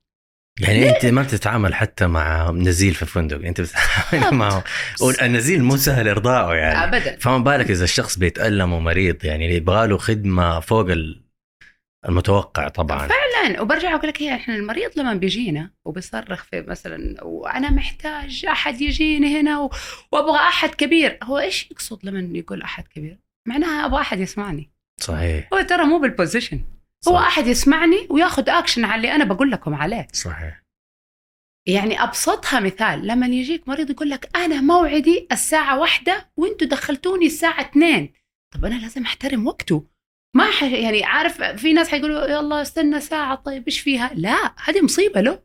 يعني 0.62 0.89
انت 0.89 1.05
ما 1.05 1.21
بتتعامل 1.21 1.74
حتى 1.75 2.07
مع 2.07 2.51
نزيل 2.51 2.93
في 2.93 3.05
فندق 3.05 3.45
انت 3.47 3.62
بتتعامل 3.62 4.33
معه. 4.38 4.63
والنزيل 5.01 5.63
مو 5.63 5.77
سهل 5.77 6.07
ارضائه 6.07 6.55
يعني. 6.55 6.83
ابدا. 6.83 7.17
فما 7.19 7.38
بالك 7.38 7.71
إذا 7.71 7.83
الشخص 7.83 8.17
بيتألم 8.19 8.74
ومريض 8.74 9.25
يعني 9.25 9.55
يبغى 9.55 9.88
له 9.88 9.97
خدمة 9.97 10.59
فوق 10.59 10.89
ال- 10.89 11.21
المتوقع 12.07 12.67
طبعا. 12.67 13.07
فعلا. 13.07 13.62
وبرجع 13.62 13.95
أقول 13.95 14.07
لك 14.07 14.21
هي 14.21 14.35
إحنا 14.35 14.55
المريض 14.55 14.91
لما 14.95 15.13
بيجينا 15.13 15.71
وبيصرخ 15.85 16.43
في 16.43 16.62
مثلا 16.62 17.24
وأنا 17.24 17.69
محتاج 17.69 18.45
أحد 18.50 18.81
يجيني 18.81 19.39
هنا 19.41 19.59
و... 19.59 19.71
وأبغى 20.12 20.38
أحد 20.38 20.69
كبير. 20.69 21.19
هو 21.24 21.39
إيش 21.39 21.71
يقصد 21.71 22.00
لما 22.05 22.38
يقول 22.38 22.62
أحد 22.62 22.88
كبير؟ 22.88 23.17
معناها 23.47 23.85
أبغى 23.85 24.01
أحد 24.01 24.19
يسمعني. 24.19 24.69
صحيح. 25.01 25.50
هو 25.53 25.62
ترى 25.62 25.83
مو 25.85 26.00
بال 26.00 26.12
position 26.12 26.60
هو 27.08 27.16
صح. 27.16 27.28
أحد 27.28 27.48
يسمعني 27.48 28.08
وياخذ 28.10 28.50
اكشن 28.50 28.86
على 28.86 28.96
اللي 28.96 29.12
أنا 29.16 29.24
بقول 29.24 29.52
لكم 29.52 29.75
عليه. 29.75 30.08
صحيح. 30.14 30.62
يعني 31.68 32.04
أبسطها 32.04 32.60
مثال 32.60 33.08
لما 33.08 33.28
يجيك 33.28 33.68
مريض 33.68 33.90
يقول 33.90 34.10
لك 34.10 34.30
أنا 34.36 34.62
موعدي 34.62 35.28
الساعة 35.32 35.80
واحدة 35.80 36.32
وأنتم 36.38 36.66
دخلتوني 36.66 37.25
الساعة 37.25 37.62
اثنين. 37.62 38.14
طب 38.54 38.66
أنا 38.66 38.75
لازم 38.75 39.02
أحترم 39.02 39.48
وقته. 39.48 39.88
ما 40.36 40.52
ح... 40.52 40.64
يعني 40.64 41.04
عارف 41.04 41.42
في 41.42 41.74
ناس 41.74 41.90
حيقولوا 41.90 42.25
يلا 42.28 42.62
استنى 42.62 43.02
ساعة 43.02 43.36
طيب 43.36 43.64
إيش 43.68 43.80
فيها؟ 43.80 44.12
لا 44.14 44.54
هذه 44.66 44.82
مصيبة 44.82 45.22
له. 45.22 45.44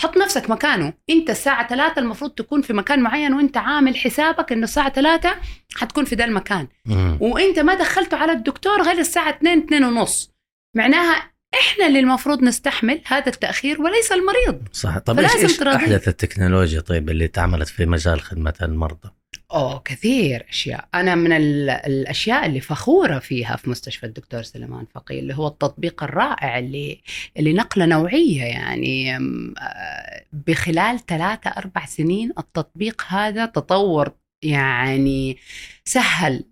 حط 0.00 0.16
نفسك 0.16 0.50
مكانه. 0.50 0.92
أنت 1.10 1.30
الساعة 1.30 1.68
ثلاثة 1.68 2.00
المفروض 2.00 2.30
تكون 2.30 2.62
في 2.62 2.72
مكان 2.72 3.00
معين 3.00 3.34
وأنت 3.34 3.56
عامل 3.56 3.96
حسابك 3.96 4.52
إنه 4.52 4.64
الساعة 4.64 4.90
ثلاثة 4.92 5.36
حتكون 5.76 6.04
في 6.04 6.14
ذا 6.14 6.24
المكان. 6.24 6.68
مم. 6.86 7.18
وأنت 7.20 7.58
ما 7.58 7.74
دخلته 7.74 8.16
على 8.16 8.32
الدكتور 8.32 8.82
غير 8.82 8.98
الساعة 8.98 9.30
2 9.30 9.58
2 9.58 9.84
ونص. 9.84 10.33
معناها 10.74 11.30
إحنا 11.54 11.86
اللي 11.86 12.00
المفروض 12.00 12.42
نستحمل 12.42 13.00
هذا 13.06 13.26
التأخير 13.26 13.82
وليس 13.82 14.12
المريض. 14.12 14.68
صح. 14.72 14.98
طب 14.98 15.18
إيش. 15.18 15.60
أحدث 15.60 16.08
التكنولوجيا 16.08 16.80
طيب 16.80 17.10
اللي 17.10 17.28
تعملت 17.28 17.68
في 17.68 17.86
مجال 17.86 18.20
خدمة 18.20 18.54
المرضى؟ 18.62 19.10
أوه 19.52 19.78
كثير 19.84 20.46
أشياء. 20.48 20.88
أنا 20.94 21.14
من 21.14 21.32
ال- 21.32 21.70
الأشياء 21.70 22.46
اللي 22.46 22.60
فخورة 22.60 23.18
فيها 23.18 23.56
في 23.56 23.70
مستشفى 23.70 24.06
الدكتور 24.06 24.42
سليمان 24.42 24.86
فقيه 24.94 25.20
اللي 25.20 25.34
هو 25.34 25.46
التطبيق 25.46 26.02
الرائع 26.02 26.58
اللي 26.58 27.00
اللي 27.38 27.52
نقلة 27.52 27.86
نوعية 27.86 28.42
يعني 28.44 29.16
آه، 29.16 30.24
بخلال 30.32 31.06
ثلاثة 31.06 31.50
أربع 31.50 31.86
سنين 31.86 32.32
التطبيق 32.38 33.02
هذا 33.08 33.46
تطور 33.46 34.12
يعني 34.44 35.38
سهل 35.84 36.44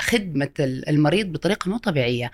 خدمة 0.00 0.50
ال- 0.60 0.88
المريض 0.88 1.32
بطريقة 1.32 1.68
مو 1.70 1.78
طبيعية. 1.78 2.30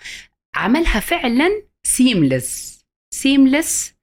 عملها 0.55 1.01
فعلا 1.01 1.63
سيملس 1.83 2.81
سيملس 3.15 3.95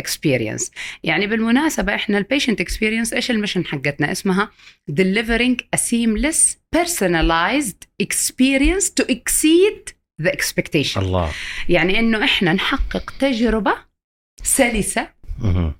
experience. 0.00 0.70
يعني 1.02 1.26
بالمناسبة 1.26 1.94
إحنا 1.94 2.18
ال 2.18 2.24
patient 2.24 2.62
experience 2.62 3.12
إيش 3.12 3.30
ال 3.30 3.34
mission 3.34 3.64
حقتنا؟ 3.64 4.12
اسمها 4.12 4.50
delivering 4.90 5.56
a 5.76 5.78
seamless 5.78 6.56
personalized 6.76 7.86
experience 8.02 8.90
to 9.00 9.04
exceed 9.04 9.92
the 10.22 10.30
expectation. 10.30 10.96
الله. 10.96 11.32
يعني 11.68 11.98
إنه 11.98 12.24
إحنا 12.24 12.52
نحقق 12.52 13.14
تجربة 13.18 13.74
سلسة 14.42 15.08
مهم. 15.38 15.72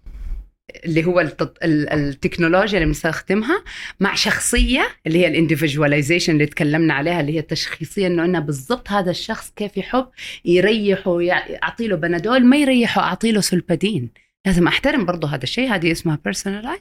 اللي 0.85 1.05
هو 1.05 1.21
التط... 1.21 1.59
ال- 1.63 1.89
التكنولوجيا 1.93 2.79
اللي 2.79 2.87
بنستخدمها 2.87 3.65
مع 4.01 4.15
شخصية 4.15 4.89
اللي 5.07 5.19
هي 5.19 5.27
ال 5.27 5.33
individualization 5.33 6.33
اللي 6.33 6.47
تكلمنا 6.47 6.95
عليها 6.95 7.21
اللي 7.21 7.35
هي 7.35 7.39
الشخصية 7.39 8.07
إنه 8.07 8.25
أنا 8.25 8.41
بالضبط 8.41 8.91
هذا 8.91 9.11
الشخص 9.11 9.51
كيف 9.57 9.77
يحب 9.77 10.09
يريحه 10.45 11.19
اعطي 11.63 11.89
له 11.89 11.97
بنادول 11.97 12.45
ما 12.47 12.57
يريحه 12.57 13.01
اعطي 13.03 13.33
له 13.33 13.41
سلبادين 13.41 14.11
لازم 14.47 14.67
أحترم 14.67 15.05
برضه 15.05 15.29
هذا 15.29 15.43
الشيء 15.43 15.75
هذه 15.75 15.93
اسمها 15.93 16.19
بيرسونلايز. 16.25 16.81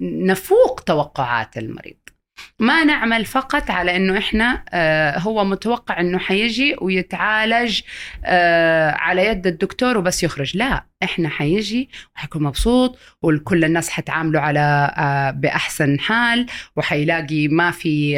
ونفوق 0.00 0.80
توقعات 0.80 1.58
المريض 1.58 1.96
ما 2.58 2.84
نعمل 2.84 3.24
فقط 3.24 3.70
على 3.70 3.96
إنه 3.96 4.18
إحنا 4.18 4.64
آه 4.70 5.18
هو 5.18 5.44
متوقع 5.44 6.00
إنه 6.00 6.18
حيجي 6.18 6.76
ويتعالج 6.80 7.80
آه 8.24 8.90
على 8.90 9.26
يد 9.26 9.46
الدكتور 9.46 9.98
وبس 9.98 10.22
يخرج. 10.22 10.56
لا 10.56 10.86
إحنا 11.02 11.28
حيجي 11.28 11.88
وحيكون 12.16 12.42
مبسوط 12.42 12.98
وكل 13.22 13.64
الناس 13.64 13.90
حتعامله 13.90 14.40
على 14.40 14.94
آه 14.96 15.30
بأحسن 15.30 16.00
حال 16.00 16.46
وحيلاقي 16.76 17.48
ما 17.48 17.70
في 17.70 18.16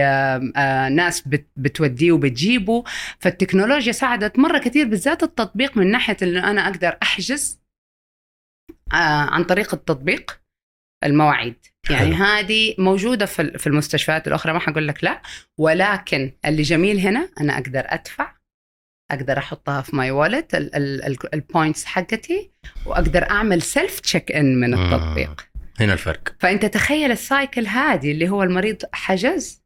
ناس 0.93 1.29
بت 1.29 1.47
بتوديه 1.57 2.13
وبتجيبه. 2.13 2.85
فالتكنولوجيا 3.19 3.93
ساعدت 3.93 4.39
مرة 4.39 4.59
كثير 4.59 4.89
بالذات 4.89 5.23
التطبيق 5.23 5.77
من 5.77 5.91
ناحية 5.91 6.17
إنه 6.23 6.51
أنا 6.51 6.67
أقدر 6.67 6.97
أحجز 7.03 7.61
عن 8.93 9.45
طريق 9.45 9.75
التطبيق 9.75 10.41
المواعيد. 11.05 11.57
يعني 11.91 12.15
حلو. 12.17 12.25
هذه 12.25 12.75
موجودة 12.79 13.27
في 13.27 13.59
في 13.59 13.67
المستشفيات 13.67 14.29
الأخرى 14.29 14.53
ما 14.53 14.59
حقول 14.59 14.89
لك 14.89 15.05
لا. 15.05 15.23
ولكن 15.59 16.33
اللي 16.47 16.63
جميل 16.63 16.99
هنا 17.01 17.29
أنا 17.41 17.55
أقدر 17.59 17.83
أدفع 17.87 18.33
أقدر 19.11 19.39
أحطها 19.39 19.83
في 19.83 19.97
my 19.97 20.11
wallet 20.11 20.55
ال 21.35 21.42
points 21.42 21.85
حقتي 21.85 22.51
وأقدر 22.87 23.31
أعمل 23.31 23.63
self 23.63 24.01
check 24.01 24.33
in 24.33 24.61
من 24.61 24.75
مم. 24.75 24.83
التطبيق. 24.95 25.47
هنا 25.81 25.93
الفرق. 25.93 26.35
فأنت 26.41 26.67
تخيل 26.67 27.11
ال 27.11 27.20
cycle 27.20 27.67
هذه 27.67 28.13
اللي 28.13 28.29
هو 28.29 28.43
المريض 28.43 28.77
حجز. 28.93 29.63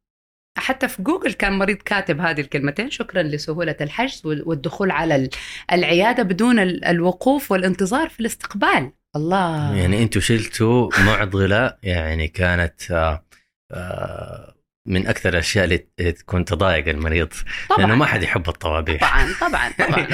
حتى 0.59 0.89
في 0.89 1.03
جوجل 1.03 1.33
كان 1.33 1.53
مريض 1.59 1.77
كاتب 1.77 2.21
هذه 2.21 2.41
الكلمتين. 2.41 2.91
شكرا 2.91 3.23
لسهولة 3.23 3.77
الحجز 3.81 4.27
وال- 4.27 4.49
والدخول 4.49 4.91
على 4.91 5.17
ال- 5.17 5.31
العيادة 5.73 6.23
بدون 6.23 6.59
ال- 6.59 6.85
الوقوف 6.85 7.53
والانتظار 7.53 8.09
في 8.09 8.21
الاستقبال. 8.21 8.93
الله. 9.17 9.77
يعني 9.77 10.03
أنتم 10.03 10.21
شلتوا 10.21 10.91
معضله 11.05 11.77
يعني 11.83 12.29
كانت 12.29 12.91
آه، 12.91 13.25
آه، 13.73 14.55
من 14.89 15.07
أكثر 15.07 15.29
الأشياء 15.29 15.65
اللي 15.65 15.79
تكون 16.13 16.45
تضايق 16.45 16.89
المريض 16.89 17.29
لأنه 17.71 17.85
طبعا 17.87 17.95
ما 17.95 18.07
حد 18.07 18.23
يحب 18.23 18.49
الطوابير. 18.49 18.99
طبعا 18.99 19.35
طبعا 19.41 19.73
طبعا. 19.89 20.07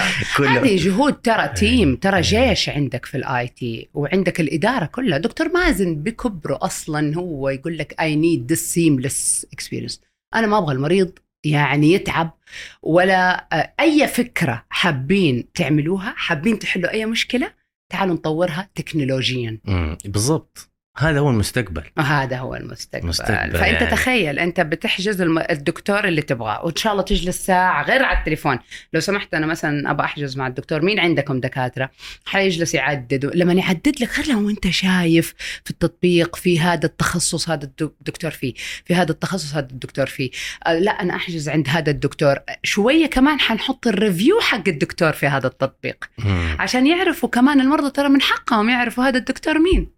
هذه 0.59 0.77
جهود 0.77 1.15
ترى 1.15 1.49
team 1.49 1.97
ترى 1.97 2.17
إيه. 2.17 2.23
جيش 2.23 2.69
عندك 2.69 3.07
في 3.07 3.17
ال 3.17 3.49
IT 3.49 3.89
وعندك 3.95 4.41
الإدارة 4.41 4.87
كلها. 4.87 5.19
دكتور 5.19 5.49
مازن 5.49 6.03
بكبره 6.03 6.59
أصلا 6.63 7.17
هو 7.17 7.49
يقول 7.49 7.79
لك 7.79 8.01
I 8.01 8.17
need 8.17 8.53
this 8.53 8.75
seamless 8.75 9.47
experience 9.53 10.01
أنا 10.35 10.47
ما 10.47 10.59
أبغى 10.59 10.75
المريض 10.75 11.19
يعني 11.47 11.93
يتعب 11.93 12.39
ولا 12.83 13.47
آه، 13.53 13.75
أي 13.81 14.09
فكرة 14.09 14.65
حابين 14.71 15.53
تعملوها 15.53 16.15
حابين 16.17 16.59
تحلوا 16.59 16.91
أي 16.91 17.07
مشكلة 17.07 17.53
تعالوا 17.89 18.15
نطورها 18.15 18.71
تكنولوجيا. 18.75 19.61
بالضبط. 20.05 20.71
هذا 20.99 21.19
هو 21.19 21.31
المستقبل. 21.31 21.83
وهذا 21.97 22.39
هو 22.39 22.55
المستقبل. 22.55 23.07
مستقبل 23.07 23.59
فأنت 23.59 23.81
يعني. 23.83 23.87
تخيل 23.91 24.39
أنت 24.39 24.61
بتحجز 24.61 25.21
الدكتور 25.51 26.05
اللي 26.09 26.23
تبغاه 26.23 26.65
وإن 26.65 26.77
شاء 26.77 26.93
الله 26.93 27.03
تجلس 27.05 27.47
ساعة 27.47 27.83
غير 27.83 28.03
على 28.03 28.19
التليفون. 28.19 28.59
لو 28.93 29.01
سمحت 29.01 29.35
أنا 29.35 29.47
مثلا 29.47 29.91
أبغى 29.91 30.05
أحجز 30.05 30.37
مع 30.37 30.47
الدكتور 30.47 30.83
مين 30.83 31.01
عندكم 31.01 31.41
دكاترة؟ 31.41 31.91
حيجلس 32.27 32.75
يعدد 32.75 33.25
لما 33.35 33.53
يعدد 33.53 33.95
لك 34.01 34.19
غير 34.19 34.33
لو 34.37 34.51
انت 34.51 34.69
شايف 34.69 35.35
في 35.65 35.71
التطبيق 35.71 36.37
في 36.37 36.61
هذا 36.61 36.87
التخصص 36.87 37.49
هذا 37.51 37.65
الدك- 37.65 37.93
الدكتور 38.01 38.31
فيه 38.31 38.55
في 38.85 38.95
هذا 38.95 39.11
التخصص 39.13 39.55
هذا 39.55 39.69
الدكتور 39.71 40.07
فيه. 40.07 40.31
آه، 40.67 40.79
لا 40.79 40.91
أنا 40.91 41.17
أحجز 41.17 41.49
عند 41.49 41.69
هذا 41.69 41.91
الدكتور. 41.91 42.37
شوية 42.63 43.07
كمان 43.07 43.41
حنحط 43.41 43.87
ال 43.87 43.94
review 43.94 44.41
حق 44.41 44.69
الدكتور 44.69 45.13
في 45.13 45.27
هذا 45.27 45.47
التطبيق. 45.47 46.05
مم، 46.19 46.57
عشان 46.59 46.87
يعرفوا 46.87 47.29
كمان 47.29 47.61
المرضى 47.61 47.91
ترى 47.91 48.09
من 48.09 48.23
حقهم 48.23 48.69
يعرفوا 48.71 49.05
هذا 49.05 49.19
الدكتور 49.19 49.59
مين. 49.59 49.97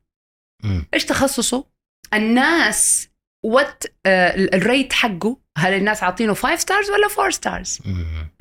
إيش 0.94 1.04
تخصصه؟ 1.04 1.64
الناس 2.14 3.08
what 3.44 3.84
ال 4.06 4.24
rate 4.24 4.92
حقه 4.92 5.40
هل 5.58 5.72
الناس 5.74 6.02
عاطينه 6.02 6.34
5 6.34 6.56
stars 6.56 6.90
ولا 6.90 7.08
4 7.18 7.30
stars؟ 7.30 7.78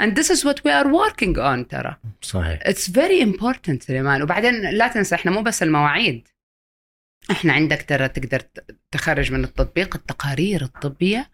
and 0.02 0.12
this 0.12 0.28
is 0.28 0.44
what 0.44 0.58
we 0.58 0.72
are 0.72 0.88
working 0.88 1.38
on 1.38 1.68
ترى. 1.70 1.96
صحيح. 2.22 2.60
It's 2.62 2.90
very 2.90 3.22
important 3.24 3.84
سليمان. 3.84 4.22
وبعدين 4.22 4.62
لا 4.62 4.88
تنسى 4.88 5.16
إحنا 5.16 5.32
مو 5.32 5.42
بس 5.42 5.64
المواعيد. 5.64 6.28
إحنا 7.32 7.54
عندك 7.54 7.86
ترى 7.90 8.08
تقدر 8.08 8.42
تخرج 8.92 9.32
من 9.32 9.44
التطبيق 9.44 9.96
التقارير 9.96 10.62
الطبية 10.62 11.30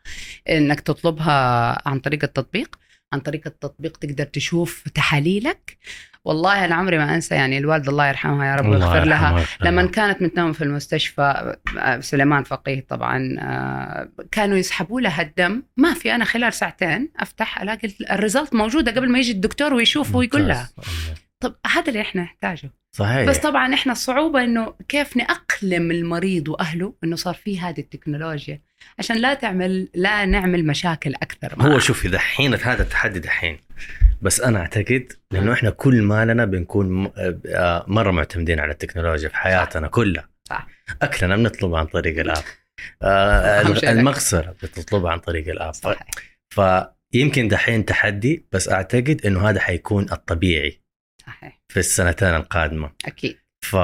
إنك 0.50 0.80
تطلبها 0.80 1.82
عن 1.90 2.00
طريق 2.00 2.24
التطبيق. 2.24 2.80
عن 3.14 3.20
طريق 3.20 3.42
التطبيق 3.46 3.98
تقدر 3.98 4.24
تشوف 4.24 4.84
تحاليلك. 4.96 5.78
والله 6.26 6.66
أنا 6.66 6.76
عمري 6.76 6.98
ما 6.98 7.16
أنسى 7.16 7.36
يعني 7.36 7.58
الوالدة 7.58 7.92
الله 7.92 8.08
يرحمها 8.08 8.46
يا 8.46 8.56
رب 8.56 8.66
ويغفر 8.66 9.04
لها. 9.04 9.46
لما. 9.62 9.86
كانت 9.86 10.22
متنومة 10.22 10.54
في 10.54 10.64
المستشفى 10.64 11.56
آه، 11.80 12.00
سليمان 12.00 12.44
فقيه 12.44 12.86
طبعا 12.90 13.36
آه، 13.40 14.10
كانوا 14.32 14.58
يسحبوا 14.58 15.02
لها 15.02 15.22
الدم. 15.22 15.64
ما 15.78 15.94
في 15.94 16.16
أنا 16.16 16.26
خلال 16.26 16.54
ساعتين 16.54 17.12
أفتح 17.20 17.62
ألاقي 17.62 17.90
الريزلت 18.12 18.54
موجودة 18.54 18.92
قبل 18.92 19.12
ما 19.12 19.20
يجي 19.20 19.32
الدكتور 19.32 19.74
ويشوف 19.74 20.16
ويقول 20.16 20.48
لها. 20.48 20.70
طب 21.40 21.56
هذا 21.68 21.88
اللي 21.88 22.02
إحنا 22.02 22.22
نحتاجه. 22.22 22.72
صحيح. 22.92 23.30
بس 23.30 23.38
طبعا 23.38 23.74
إحنا 23.74 23.92
الصعوبه 23.92 24.44
إنه 24.44 24.74
كيف 24.88 25.18
نأقلم 25.18 25.92
المريض 25.92 26.48
وأهله 26.50 26.94
إنه 27.04 27.16
صار 27.16 27.34
في 27.34 27.60
هذه 27.60 27.80
التكنولوجيا. 27.80 28.62
عشان 29.00 29.18
لا 29.18 29.34
تعمل 29.34 29.90
لا 29.94 30.26
نعمل 30.26 30.66
مشاكل 30.66 31.16
أكثر 31.16 31.54
معه. 31.58 31.68
هو 31.68 31.80
شوفي 31.80 32.08
دحين 32.08 32.54
هذا 32.54 32.84
التحدي 32.84 33.20
دحين 33.20 33.60
بس 34.22 34.42
أنا 34.42 34.60
أعتقد 34.60 35.14
لأنه 35.32 35.54
إحنا 35.54 35.70
كل 35.70 36.02
مالنا 36.02 36.46
بنكون 36.46 37.12
آه، 37.48 37.86
مرة 37.88 38.12
معتمدين 38.12 38.60
على 38.60 38.72
التكنولوجيا 38.72 39.30
في 39.30 39.38
حياتنا 39.38 39.88
كلها. 39.88 40.30
صح. 40.50 40.68
أكلنا 41.02 41.36
بنطلبه 41.36 41.78
عن 41.78 41.86
طريق 41.86 42.20
الآب. 42.20 42.44
آه، 43.02 43.62
المغسله 43.92 44.56
بتطلبها 44.64 45.12
عن 45.12 45.20
طريق 45.20 45.48
الآب. 45.48 45.74
صحيح. 45.74 46.08
فيمكن 46.50 47.48
دحين 47.48 47.86
تحدي 47.86 48.46
بس 48.52 48.70
أعتقد 48.70 49.22
إنه 49.26 49.50
هذا 49.50 49.60
حيكون 49.60 50.12
الطبيعي 50.12 50.82
صحيح. 51.26 51.62
في 51.68 51.80
السنتين 51.80 52.36
القادمة. 52.36 52.92
أكيد. 53.06 53.38
ف 53.66 53.76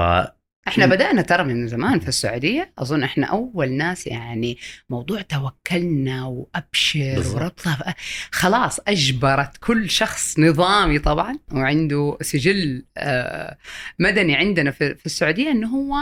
إحنا 0.70 0.86
مم. 0.86 0.92
بدأنا 0.92 1.22
ترى 1.22 1.44
من 1.44 1.68
زمان 1.68 2.00
في 2.00 2.08
السعودية 2.08 2.74
أظن 2.80 3.04
إحنا 3.04 3.28
أول 3.28 3.72
ناس 3.72 4.08
يعني 4.08 4.58
موضوع 4.90 5.22
توكلنا 5.22 6.26
وأبشر 6.26 7.14
بالضبط. 7.16 7.36
وربطة 7.42 7.96
خلاص 8.32 8.80
أجبرت 8.88 9.58
كل 9.58 9.90
شخص 9.90 10.40
نظامي 10.40 11.00
طبعا 11.00 11.40
وعنده 11.52 12.18
سجل 12.22 12.86
آه، 12.98 13.58
مدني 14.00 14.36
عندنا 14.36 14.72
في 14.72 14.96
في 14.96 15.06
السعودية 15.06 15.52
أنه 15.52 15.68
هو 15.68 15.96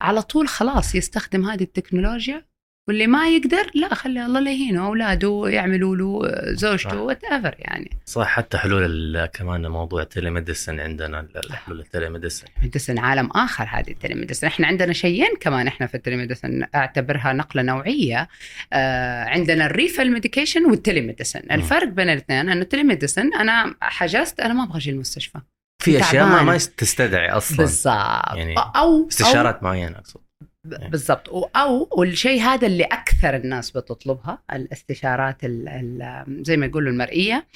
على 0.00 0.22
طول 0.22 0.48
خلاص 0.48 0.94
يستخدم 0.94 1.50
هذه 1.50 1.62
التكنولوجيا 1.62 2.51
واللي 2.88 3.06
ما 3.06 3.28
يقدر 3.28 3.70
لا 3.74 3.94
خلي 3.94 4.26
الله 4.26 4.40
لا 4.40 4.50
يهينه 4.50 4.86
أولاده 4.86 5.42
يعملوا 5.46 5.96
له 5.96 6.20
آه،. 6.26 6.52
زوجته 6.52 7.00
whatever 7.02 7.54
يعني. 7.58 7.90
صح 8.06 8.26
حتى 8.26 8.58
حلول 8.58 9.26
كمان 9.26 9.66
موضوع 9.66 10.02
ال 10.02 10.08
telemedicine 10.08 10.80
عندنا 10.80 11.26
الحلول 11.36 11.80
ال 11.80 11.85
telemedicine 11.85 12.46
medicine 12.62 12.98
عالم 12.98 13.30
آخر 13.30 13.64
هذه 13.70 13.90
ال 13.90 13.94
telemedicine 13.94 14.46
إحنا 14.46 14.66
عندنا 14.66 14.92
شيئين 14.92 15.36
كمان 15.40 15.66
إحنا 15.66 15.86
في 15.86 15.94
ال 15.94 16.00
telemedicine 16.00 16.66
أعتبرها 16.74 17.32
نقلة 17.32 17.62
نوعية. 17.62 18.28
آه 18.72 19.24
عندنا 19.24 19.66
ال 19.66 19.72
refill 19.72 20.10
medication 20.10 20.64
وال 20.66 20.77
telemedicine 20.77 21.42
الفرق 21.50 21.88
بين 21.88 22.08
الاثنين 22.08 22.48
إنه 22.48 22.62
ال 22.62 22.68
telemedicine 22.68 23.34
أنا 23.34 23.74
حجزت 23.80 24.40
أنا 24.40 24.54
ما 24.54 24.64
أبغى 24.64 24.78
أجي 24.78 24.90
المستشفى 24.90 25.38
في 25.82 26.00
أشياء 26.00 26.26
ما. 26.26 26.42
ما 26.42 26.56
تستدعي 26.56 27.30
أصلا. 27.30 27.56
بالضبط. 27.56 28.36
يعني 28.36 28.54
أو 28.58 29.08
استشارات 29.08 29.62
معينة 29.62 29.98
أقصد. 29.98 30.20
بالضبط. 30.64 31.28
و- 31.28 31.44
أو 31.56 31.88
والشيء 31.92 32.40
هذا 32.42 32.66
اللي 32.66 32.84
أكثر 32.84 33.36
الناس 33.36 33.70
بتطلبها 33.70 34.42
الاستشارات 34.52 35.44
ال 35.44 35.68
ال 35.68 36.26
زي 36.44 36.56
ما 36.56 36.66
يقولوا 36.66 36.92
المرئية 36.92 37.46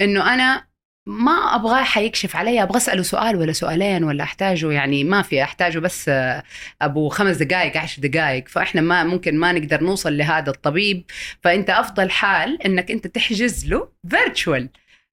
إنه 0.00 0.34
أنا 0.34 0.68
ما 1.06 1.32
أبغاه 1.32 1.82
حيكشف 1.84 2.36
علي 2.36 2.62
أبغى 2.62 2.76
أسأله 2.76 3.02
سؤال 3.02 3.36
ولا 3.36 3.52
سؤالين 3.52 4.04
ولا 4.04 4.24
أحتاجه 4.24 4.72
يعني 4.72 5.04
ما 5.04 5.22
في 5.22 5.42
أحتاجه 5.42 5.78
بس 5.78 6.10
أبو 6.82 7.08
خمس 7.08 7.36
دقائق 7.36 7.76
عشر 7.76 8.02
دقائق 8.02 8.48
فإحنا 8.48 8.80
ما 8.80 9.04
ممكن 9.04 9.38
ما 9.38 9.52
نقدر 9.52 9.82
نوصل 9.84 10.16
لهذا 10.16 10.50
الطبيب. 10.50 11.04
فأنت 11.42 11.70
أفضل 11.70 12.10
حال 12.10 12.62
إنك 12.62 12.90
أنت 12.90 13.06
تحجز 13.06 13.66
له 13.68 13.88
فيرتشوال 14.10 14.68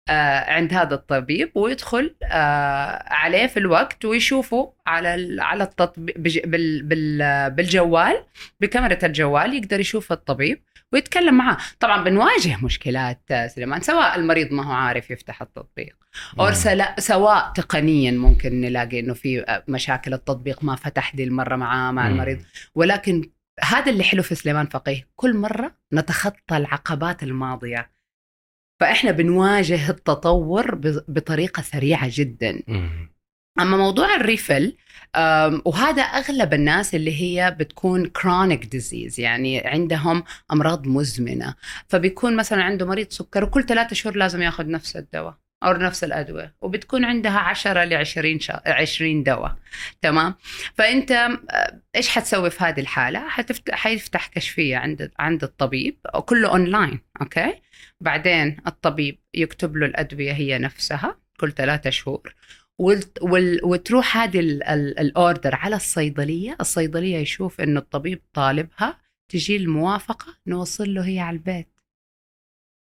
عند 0.10 0.74
هذا 0.74 0.96
الطبيب 0.96 1.52
ويدخل 1.56 2.16
آه 2.24 3.04
عليه 3.14 3.48
في 3.48 3.58
الوقت 3.58 4.06
ويشوفه 4.06 4.74
على 4.88 5.42
على 5.42 5.64
التطبيق 5.64 6.18
بج- 6.18 6.46
بال 6.46 6.84
بال 6.84 7.52
بالجوال 7.52 8.24
بكاميرا 8.62 9.06
الجوال 9.06 9.54
يقدر 9.54 9.80
يشوف 9.80 10.12
الطبيب 10.12 10.62
ويتكلم 10.94 11.34
معاه. 11.38 11.58
طبعا 11.80 12.04
بنواجه 12.04 12.58
مشكلات 12.64 13.22
آه، 13.32 13.48
سليمان 13.48 13.82
سواء 13.82 14.16
المريض 14.16 14.52
ما 14.54 14.64
هو 14.66 14.72
عارف 14.72 15.12
يفتح 15.12 15.42
التطبيق 15.42 15.96
أو 16.40 16.52
سلا- 16.52 16.96
سواء 17.00 17.52
تقنيا 17.56 18.12
ممكن 18.12 18.62
نلاقي 18.62 19.00
إنه 19.00 19.14
في 19.14 19.42
آه، 19.42 19.64
مشاكل 19.68 20.14
التطبيق 20.14 20.64
ما 20.64 20.76
فتح 20.76 21.16
دي 21.16 21.24
المرة 21.24 21.56
معاه 21.56 21.92
مع. 21.92 22.08
المريض. 22.08 22.40
ولكن 22.76 23.30
هذا 23.64 23.92
اللي 23.92 24.04
حلو 24.04 24.24
في 24.24 24.36
سليمان 24.36 24.66
فقيه 24.66 25.08
كل 25.16 25.36
مرة 25.38 25.72
نتخطى 25.94 26.58
العقبات 26.58 27.24
الماضية. 27.24 27.95
فإحنا 28.80 29.12
بنواجه 29.12 29.90
التطور 29.90 30.76
بطريقة 31.08 31.62
سريعة 31.62 32.10
جدا. 32.12 32.64
أما 33.60 33.78
موضوع 33.78 34.16
الريفل 34.16 34.78
وهذا 35.66 36.02
أغلب 36.02 36.54
الناس 36.54 36.96
اللي 36.96 37.22
هي 37.22 37.56
بتكون 37.60 38.06
chronic 38.06 38.66
disease 38.66 39.20
يعني 39.20 39.60
عندهم 39.68 40.24
أمراض 40.52 40.88
مزمنة. 40.88 41.56
فبيكون 41.88 42.36
مثلا 42.36 42.64
عنده 42.64 42.86
مريض 42.86 43.08
سكر 43.10 43.44
وكل 43.44 43.64
ثلاثة 43.64 43.96
شهور 43.96 44.16
لازم 44.16 44.42
ياخذ 44.42 44.68
نفس 44.68 44.96
الدواء. 44.96 45.45
أو 45.66 45.74
نفس 45.74 46.04
الأدوية 46.04 46.56
وبتكون 46.62 47.06
عندها 47.06 47.40
10 47.40 47.84
ل 47.84 47.94
20 47.94 48.40
شا... 48.40 48.62
20 48.66 49.24
دواء. 49.24 49.56
تمام؟ 50.02 50.36
فأنت 50.74 51.12
أه، 51.12 51.82
إيش 51.96 52.10
حتسوي 52.10 52.50
في 52.50 52.64
هذه 52.64 52.80
الحالة؟ 52.80 53.30
حتفت... 53.30 53.72
حيفتح 53.72 54.28
كشفية 54.28 54.78
عند 54.78 55.12
عند 55.20 55.44
الطبيب 55.44 55.98
كله 56.26 56.50
online 56.50 57.00
okay؟ 57.22 57.54
بعدين 58.02 58.58
الطبيب 58.68 59.20
يكتب 59.34 59.78
له 59.78 59.86
الأدوية 59.86 60.32
هي 60.34 60.58
نفسها 60.58 61.18
كل 61.40 61.52
ثلاثة 61.52 61.90
شهور. 61.90 62.36
وتروح 63.64 64.18
هذه 64.18 64.40
ال- 64.40 64.64
ال- 64.64 65.00
ال 65.00 65.09
order 65.09 65.56
على 65.56 65.76
الصيدلية 65.76 66.56
الصيدلية 66.62 67.18
يشوف 67.18 67.62
إنه 67.62 67.80
الطبيب 67.80 68.22
طالبها 68.34 68.98
تجي 69.30 69.56
الموافقة 69.56 70.26
نوصل 70.48 70.94
له 70.94 71.08
هي 71.08 71.20
على 71.20 71.38
البيت. 71.38 71.68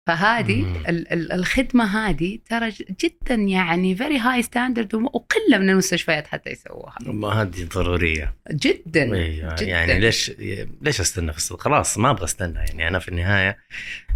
فهذه 0.06 0.82
الخدمة 1.12 1.84
هذه 1.84 2.38
ترى 2.50 2.72
جدا 3.04 3.34
يعني 3.34 3.94
very 3.94 4.18
high 4.18 4.42
standard 4.42 4.94
وقلة 4.94 5.58
من 5.58 5.70
المستشفيات 5.70 6.26
حتى 6.26 6.50
يسووها. 6.50 6.94
ما 7.00 7.28
هذه 7.28 7.64
ضرورية. 7.74 8.34
جدا 8.50 9.04
جداً. 9.04 9.56
يعني 9.60 9.98
ليش 10.00 10.30
ليش 10.80 11.00
أستنى؟ 11.00 11.32
في 11.32 11.56
خلاص 11.58 11.98
ما 11.98 12.10
أبغى 12.10 12.24
أستنى. 12.24 12.58
يعني 12.58 12.88
أنا 12.88 12.98
في 12.98 13.08
النهاية 13.08 13.58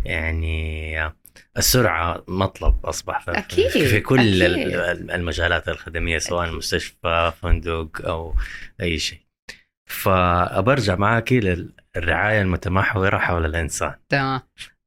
يعني 0.04 1.12
السرعة 1.56 2.24
مطلب 2.28 2.86
أصبح 2.86 3.20
في, 3.24 3.30
أكيد، 3.30 3.68
في 3.68 4.00
كل 4.00 4.42
أكيد. 4.42 4.42
ال- 4.76 5.10
المجالات 5.10 5.68
الخدمية 5.68 6.18
سواء 6.18 6.52
مستشفى 6.52 7.32
فندق 7.42 8.06
أو 8.06 8.34
أي 8.80 8.98
شيء. 8.98 9.18
فأبرجع 9.86 10.96
معك 10.96 11.32
للرعاية 11.32 12.42
المتمحورة 12.42 13.18
حول 13.18 13.44
الإنسان. 13.44 13.94
تمام. 14.08 14.40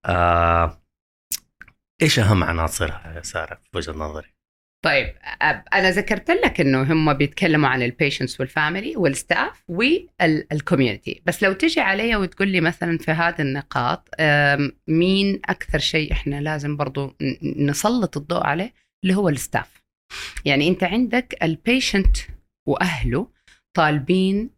آه 0.06 0.83
إيش 2.04 2.20
أهم 2.20 2.44
عناصرها 2.44 3.14
يا 3.16 3.22
سارة 3.22 3.56
في 3.56 3.78
وجهة 3.78 3.94
نظري؟ 3.94 4.34
طيب 4.86 5.16
أنا 5.74 5.92
ذكرت 5.92 6.32
لك 6.32 6.62
إنه 6.62 6.84
هم 6.94 7.14
بيتكلموا 7.14 7.70
عن 7.70 7.82
البيشنتس 7.82 8.40
والفاميلي 8.40 8.98
والستاف 8.98 9.64
والكوميونتي 9.68 11.22
بس 11.26 11.44
لو 11.44 11.54
تجي 11.54 11.82
علي 11.82 12.16
وتقول 12.16 12.48
لي 12.48 12.62
مثلا 12.62 12.98
في 12.98 13.12
هذه 13.12 13.42
النقاط 13.42 14.10
مين 14.88 15.42
أكثر 15.46 15.80
شيء 15.80 16.12
إحنا 16.12 16.42
لازم 16.42 16.78
برضو 16.78 17.16
نسلط 17.58 18.18
الضوء 18.18 18.44
عليه 18.44 18.74
اللي 19.04 19.16
هو 19.16 19.30
ال 19.30 19.39
staff 19.39 19.84
يعني 20.46 20.68
أنت 20.68 20.84
عندك 20.84 21.38
ال 21.44 21.53
patient 21.53 22.18
وأهله 22.68 23.28
طالبين 23.74 24.50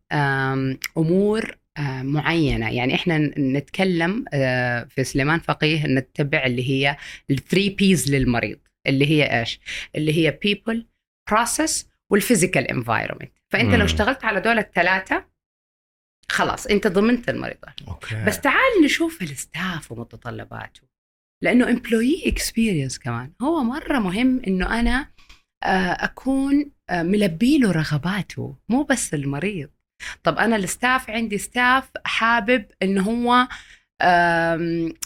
أمور 0.97 1.54
معينة. 2.01 2.69
يعني 2.69 2.95
إحنا 2.95 3.17
نتكلم 3.37 4.25
آه، 4.33 4.83
في 4.83 5.03
سليمان 5.03 5.39
فقيه 5.39 5.87
نتبع 5.87 6.45
اللي 6.45 6.69
هي 6.69 6.97
ال 7.29 7.36
three 7.36 7.69
Ps 7.69 8.11
للمريض 8.11 8.59
اللي 8.87 9.09
هي 9.09 9.39
إيش؟ 9.39 9.59
اللي 9.95 10.13
هي 10.13 10.39
people 10.45 10.77
process 11.31 11.85
وال 12.11 12.22
physical 12.22 12.67
environment 12.67 13.31
فأنت 13.53 13.69
مم. 13.69 13.75
لو 13.75 13.85
اشتغلت 13.85 14.25
على 14.25 14.41
دول 14.41 14.59
الثلاثه 14.59 15.25
خلاص 16.29 16.67
أنت 16.67 16.87
ضمنت 16.87 17.29
المريض 17.29 17.57
okay. 17.87 18.25
بس 18.27 18.41
تعال 18.41 18.83
نشوف 18.83 19.21
ال 19.21 19.33
staff 19.33 19.91
ومتطلباته. 19.91 20.81
لأنه 21.43 21.75
employee 21.75 22.31
experience 22.31 22.99
كمان. 22.99 23.33
هو 23.41 23.63
مرة 23.63 23.99
مهم 23.99 24.41
إنه 24.47 24.79
أنا 24.79 25.11
آه، 25.63 25.91
أكون 25.91 26.71
آه، 26.89 27.03
ملبي 27.03 27.57
له 27.57 27.71
رغباته 27.71 28.55
مو 28.69 28.83
بس 28.83 29.13
المريض. 29.13 29.69
طب 30.23 30.37
أنا 30.37 30.55
ال 30.55 30.64
staff 30.64 31.09
عندي 31.09 31.37
staff 31.37 31.89
حابب 32.05 32.65
انه 32.83 33.01
هو 33.01 33.47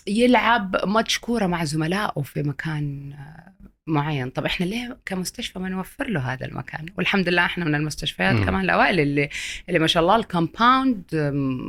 يلعب 0.08 0.76
ماتش 0.88 1.20
كورة 1.20 1.48
مع 1.48 1.64
زملائه 1.64 2.22
في 2.22 2.44
مكان 2.44 3.14
آه، 3.14 3.54
معين. 3.88 4.30
طب 4.30 4.46
إحنا 4.46 4.66
ليه 4.66 4.98
كمستشفى 5.06 5.60
ما 5.60 5.70
نوفر 5.70 6.08
له 6.08 6.34
هذا 6.34 6.46
المكان؟ 6.46 6.86
والحمد 6.98 7.30
لله 7.30 7.46
إحنا 7.46 7.66
من 7.66 7.76
المستشفيات 7.76 8.36
مم. 8.36 8.46
كمان 8.46 8.62
الأوائل 8.62 9.00
اللي 9.00 9.30
اللي 9.70 9.80
ما 9.80 9.88
شاء 9.88 10.04
الله 10.04 10.16
ال 10.16 10.27
compound 10.27 11.16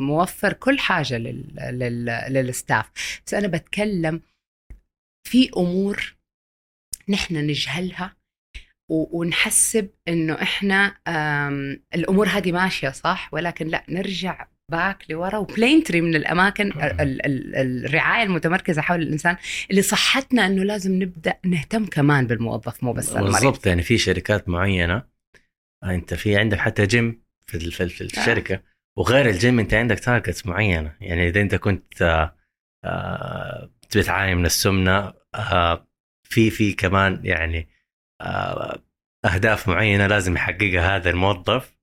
موفر 0.01 0.53
كل 0.53 0.79
حاجة 0.79 1.19
لل... 1.19 1.55
لل... 1.73 2.05
لل 2.29 2.47
staff 2.47 2.91
بس 3.27 3.35
أنا 3.35 3.49
بتكلم 3.49 4.21
في 5.29 5.51
أمور 5.57 6.15
نحن 7.09 7.37
نجهلها 7.37 8.17
ونحسب 8.91 9.89
إنه 10.09 10.35
إحنا 10.43 10.95
الأمور 11.95 12.29
هذه 12.29 12.53
ماشية 12.53 12.89
صح 12.89 13.29
ولكن 13.33 13.67
لا 13.67 13.85
نرجع 13.89 14.47
back 14.71 15.05
لورا 15.11 15.39
و 15.39 15.45
Planetree 15.45 16.01
من 16.01 16.15
الأماكن 16.15 16.67
ال- 16.67 17.01
ال- 17.01 17.27
ال- 17.27 17.87
الرعاية 17.87 18.23
المتمركزة 18.23 18.83
حول 18.83 19.03
الإنسان 19.03 19.37
اللي 19.71 19.83
صحتنا 19.83 20.47
إنه 20.47 20.63
لازم 20.65 21.03
نبدأ 21.03 21.35
نهتم 21.45 21.87
كمان 21.87 22.27
بالموظف 22.27 22.85
مو 22.85 22.93
بس 22.93 23.11
المريض. 23.13 23.33
بالضبط 23.33 23.67
يعني 23.67 23.83
في 23.83 23.99
شركات 23.99 24.49
معينة 24.49 25.03
أنت 25.85 26.15
في 26.15 26.37
عندك 26.37 26.59
حتى 26.59 26.87
جيم 26.87 27.23
في 27.47 27.59
في, 27.71 27.89
في 27.89 28.01
الشركة 28.01 28.63
وغير 28.99 29.27
الجيم 29.27 29.59
أنت 29.59 29.75
عندك 29.75 29.99
targets 30.01 30.47
معينة. 30.47 30.95
يعني 31.01 31.29
إذا 31.29 31.41
أنت 31.41 31.55
كنت 31.55 32.03
آه، 32.03 32.37
آه، 32.85 33.71
بتعاني 33.97 34.35
من 34.35 34.47
السمنة 34.47 35.13
آه، 35.35 35.87
في 36.23 36.51
في 36.51 36.73
كمان 36.73 37.21
يعني 37.25 37.59
آه، 37.59 37.80
أهداف 39.25 39.69
معينة 39.69 40.07
لازم 40.07 40.35
يحققها 40.37 40.97
هذا 40.97 41.11
الموظف 41.11 41.77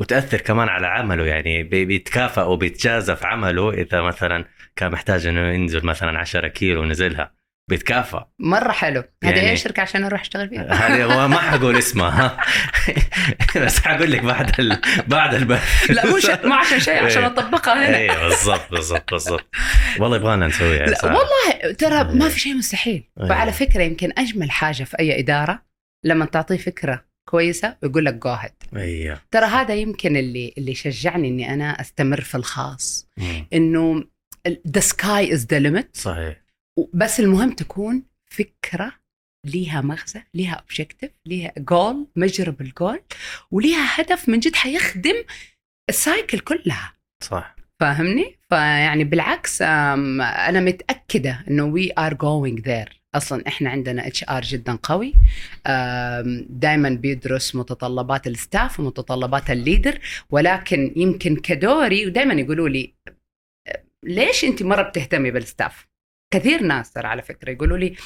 وتأثر 0.00 0.40
كمان 0.40 0.68
على 0.68 0.86
عمله. 0.86 1.24
يعني 1.26 1.62
بي- 1.62 1.84
بيتكافئ 1.84 2.40
وبيتجازى 2.42 3.16
في 3.16 3.26
عمله 3.26 3.70
إذا 3.72 4.00
مثلا 4.02 4.44
كان 4.76 4.92
محتاج 4.92 5.26
إنه 5.26 5.40
ينزل 5.52 5.86
مثلا 5.86 6.18
10 6.18 6.48
كيلو 6.48 6.80
ونزلها. 6.82 7.34
بيتكافئ 7.70 8.18
مرة 8.38 8.72
حلو. 8.72 9.04
هذه 9.24 9.36
يعني- 9.36 9.50
اي 9.50 9.56
شركة 9.56 9.80
عشان 9.80 10.04
أروح 10.04 10.20
أشتغل 10.20 10.48
فيها؟ 10.48 10.72
هذه 10.86 11.04
هو 11.04 11.28
ما 11.28 11.36
حقول 11.38 11.76
اسمها. 11.76 12.26
ها 12.26 12.40
بس 13.64 13.80
حقول 13.80 14.12
لك 14.12 14.20
بعد 14.20 14.60
ال... 14.60 14.78
بعد 15.06 15.34
البث. 15.34 15.90
لا 15.90 16.16
مش 16.16 16.24
ما 16.44 16.54
عشان 16.56 16.80
شيء 16.80 17.04
عشان 17.04 17.22
إيه. 17.22 17.26
أطبقها 17.28 17.88
هنا. 17.88 17.96
اي 17.98 18.08
بالضبط 18.28 18.70
بالضبط 18.70 19.10
بالضبط. 19.12 19.54
والله 19.98 20.16
يبغانا 20.16 20.46
نسويها. 20.46 20.86
لا. 20.86 21.04
والله 21.04 21.72
ترى 21.78 22.04
ما 22.14 22.28
في 22.28 22.40
شيء 22.40 22.54
مستحيل. 22.54 23.04
وعلى 23.16 23.52
فكرة 23.52 23.82
يمكن 23.82 24.12
أجمل 24.18 24.50
حاجة 24.50 24.84
في 24.84 24.98
أي 24.98 25.20
إدارة 25.20 25.62
لما 26.04 26.24
تعطيه 26.24 26.56
فكرة 26.56 27.04
كويسة 27.28 27.76
ويقول 27.82 28.04
لك 28.04 28.14
go 28.14 28.30
ahead 28.30 28.52
أيوه 28.76 29.20
ترى 29.30 29.46
هذا 29.46 29.74
يمكن 29.74 30.16
اللي 30.16 30.54
اللي 30.58 30.74
شجعني 30.74 31.28
إني 31.28 31.54
أنا 31.54 31.80
أستمر 31.80 32.20
في 32.20 32.34
الخاص. 32.34 33.08
مم. 33.16 33.46
إنه 33.52 34.04
the 34.68 34.80
sky 34.80 35.32
is 35.32 35.46
the 35.46 35.58
limit 35.58 35.96
صحيح. 35.96 36.36
بس 36.94 37.20
المهم 37.20 37.50
تكون 37.50 38.02
فكرة 38.30 38.92
ليها 39.46 39.80
مغزى 39.80 40.22
ليها 40.34 40.54
objective 40.54 41.10
ليها 41.26 41.52
goal 41.58 42.06
measurable 42.16 42.72
goal 42.78 43.00
وليها 43.50 44.00
هدف 44.00 44.28
من 44.28 44.38
جد 44.38 44.56
حيخدم 44.56 45.24
ال 45.88 45.96
cycle 45.96 46.38
كلها. 46.38 46.92
صح. 47.22 47.56
فاهمني؟ 47.80 48.38
فيعني 48.48 49.04
بالعكس 49.04 49.62
أنا 49.62 50.60
متأكدة 50.60 51.44
إنه 51.50 51.64
we 51.64 51.92
are 51.98 52.14
going 52.14 52.60
there 52.60 53.02
أصلا 53.14 53.48
إحنا 53.48 53.70
عندنا 53.70 54.06
HR 54.06 54.42
جدا 54.42 54.78
قوي 54.82 55.14
دائما 56.48 56.88
بيدرس 56.88 57.54
متطلبات 57.54 58.26
ال 58.26 58.35
staff 58.35 58.80
ومتطلبات 58.80 59.50
ال 59.50 59.57
leader 59.57 59.98
ولكن 60.30 60.92
يمكن 60.96 61.36
كدوري 61.36 62.06
ودائما 62.06 62.34
يقولوا 62.34 62.68
لي 62.68 62.94
ليش 64.04 64.44
أنت 64.44 64.62
مرة 64.62 64.82
بتهتمي 64.82 65.30
بال 65.30 65.44
staff؟ 65.44 65.86
كثير 66.34 66.62
ناس 66.62 66.92
ترى 66.92 67.06
على 67.06 67.22
فكرة 67.22 67.50
يقولوا 67.50 67.78
لي 67.78 67.96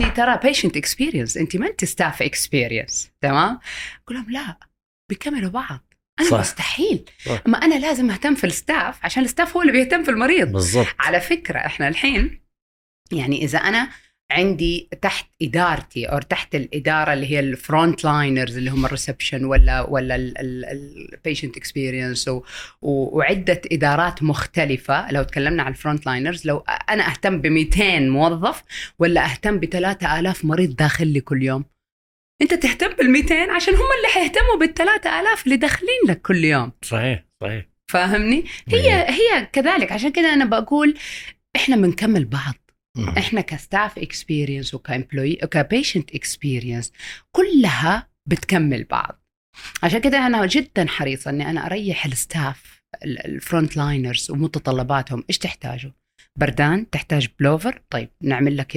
انت 0.00 0.16
ترى 0.16 0.40
patient 0.42 0.76
experience 0.76 1.36
أنت 1.36 1.56
ما 1.56 1.66
أنت 1.66 1.84
staff 1.84 2.22
experience 2.22 3.10
تمام؟ 3.20 3.58
أقول 4.04 4.16
لهم 4.18 4.30
لا 4.30 4.56
بيكملوا 5.10 5.50
بعض 5.50 5.92
أنا 6.20 6.30
صح. 6.30 6.40
مستحيل 6.40 7.04
صح. 7.24 7.42
أما 7.46 7.58
أنا 7.58 7.74
لازم 7.78 8.10
أهتم 8.10 8.34
في 8.34 8.44
ال 8.44 8.54
staff 8.54 9.04
عشان 9.04 9.24
ال 9.24 9.29
staff 9.29 9.56
هو 9.56 9.62
اللي 9.62 9.72
بيهتم 9.72 10.04
في 10.04 10.10
المريض 10.10 10.52
بالضبط 10.52 10.86
على 10.98 11.20
فكرة 11.20 11.58
إحنا 11.58 11.88
الحين 11.88 12.40
يعني 13.12 13.44
إذا 13.44 13.58
أنا 13.58 13.90
عندي 14.30 14.88
تحت 15.02 15.26
إدارتي 15.42 16.06
أو 16.06 16.18
تحت 16.18 16.54
الإدارة 16.54 17.12
اللي 17.12 17.30
هي 17.30 17.40
ال 17.40 17.51
front 17.51 18.04
liners 18.04 18.56
اللي 18.56 18.70
هم 18.70 18.86
ال 18.86 18.92
reception 18.92 19.44
ولا 19.44 19.80
ولا 19.80 20.16
ال 20.16 20.34
patient 20.34 21.56
experience 21.56 22.30
وعدة 22.82 23.60
إدارات 23.72 24.22
مختلفة. 24.22 25.12
لو 25.12 25.22
تكلمنا 25.22 25.62
عن 25.62 25.72
ال 25.72 25.78
front 25.78 26.06
liners 26.06 26.46
لو 26.46 26.64
أنا 26.90 27.10
أهتم 27.10 27.40
ب 27.40 27.46
200 27.46 27.98
موظف 28.00 28.62
ولا 28.98 29.24
أهتم 29.24 29.58
ب 29.58 29.64
3000 29.64 30.44
مريض 30.44 30.76
داخل 30.76 31.06
لي 31.06 31.20
كل 31.20 31.42
يوم. 31.42 31.64
أنت 32.42 32.54
تهتم 32.54 32.88
بال 32.88 33.10
200 33.10 33.34
عشان 33.34 33.74
هم 33.74 33.88
اللي 33.96 34.08
حيهتموا 34.14 34.56
بال 34.60 34.74
3000 34.74 35.44
اللي 35.44 35.56
داخلين 35.56 36.00
لك 36.08 36.22
كل 36.22 36.44
يوم. 36.44 36.72
صحيح 36.82 37.24
صحيح. 37.40 37.64
فاهمني؟ 37.90 38.44
هي 38.68 39.06
هي 39.08 39.46
كذلك. 39.52 39.92
عشان 39.92 40.12
كذا 40.12 40.28
أنا 40.28 40.44
بقول 40.44 40.94
إحنا 41.56 41.76
بنكمل 41.76 42.24
بعض. 42.24 42.54
إحنا 43.18 43.40
ك 43.40 43.50
staff 43.50 43.98
experience 43.98 44.74
وك 44.74 44.87
employee 44.87 45.38
وك 45.42 45.58
patient 45.58 46.14
experience 46.14 46.92
كلها 47.32 48.08
بتكمل 48.26 48.84
بعض. 48.84 49.22
عشان 49.82 50.00
كده 50.00 50.26
أنا 50.26 50.46
جدا 50.46 50.86
حريصه 50.88 51.30
إني 51.30 51.50
أنا 51.50 51.66
أريح 51.66 52.06
ال 52.06 52.18
staff 52.18 52.80
ال 53.04 53.16
front 53.16 53.76
liners 53.76 54.30
ومتطلباتهم. 54.30 55.24
إيش 55.30 55.38
تحتاجوا 55.38 55.90
بردان 56.36 56.90
تحتاج 56.90 57.28
بلوفر 57.40 57.82
طيب 57.90 58.08
نعمل 58.22 58.56
لك 58.56 58.76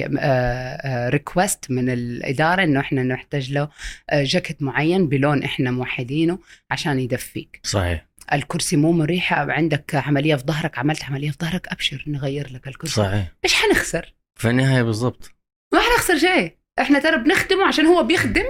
request 1.08 1.70
من 1.70 1.90
الإدارة 1.90 2.62
إنه 2.64 2.80
إحنا 2.80 3.02
نحتاج 3.02 3.52
له 3.52 3.68
آه، 4.10 4.22
جاكيت 4.24 4.62
معين 4.62 5.08
بلون 5.08 5.42
إحنا 5.42 5.70
موحدينه 5.70 6.38
عشان 6.70 7.00
يدفيك. 7.00 7.60
صحيح. 7.62 8.09
الكرسي 8.32 8.76
مو 8.76 8.92
مريح 8.92 9.32
عندك 9.32 9.94
عملية 9.94 10.36
في 10.36 10.44
ظهرك 10.46 10.78
عملت 10.78 11.04
عملية 11.04 11.30
في 11.30 11.36
ظهرك 11.40 11.68
أبشر 11.68 12.04
نغير 12.06 12.52
لك 12.52 12.68
الكرسي. 12.68 12.94
صحيح. 12.94 13.32
إيش 13.44 13.54
حنخسر؟ 13.54 14.14
في 14.34 14.50
النهاية 14.50 14.82
بالضبط. 14.82 15.34
ما 15.74 15.80
حنخسر 15.80 16.18
شيء. 16.18 16.56
إحنا 16.80 16.98
ترى 16.98 17.16
بنخدمه 17.24 17.66
عشان 17.66 17.86
هو 17.86 18.02
بيخدم 18.02 18.44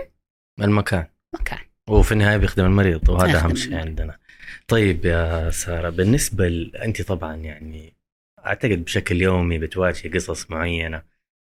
المكان. 0.60 1.06
مكان. 1.34 1.58
وفي 1.88 2.12
النهاية 2.12 2.36
بيخدم 2.36 2.64
المريض 2.64 3.08
وهذا 3.08 3.38
أهم 3.38 3.54
شيء. 3.54 3.76
عندنا. 3.76 4.18
طيب 4.68 5.04
يا 5.04 5.50
سارة 5.50 5.88
بالنسبة 5.90 6.48
ل... 6.48 6.76
أنت 6.76 7.02
طبعا 7.02 7.36
يعني 7.36 7.94
أعتقد 8.46 8.84
بشكل 8.84 9.22
يومي 9.22 9.58
بتواجهي 9.58 10.10
قصص 10.10 10.50
معينة 10.50 11.02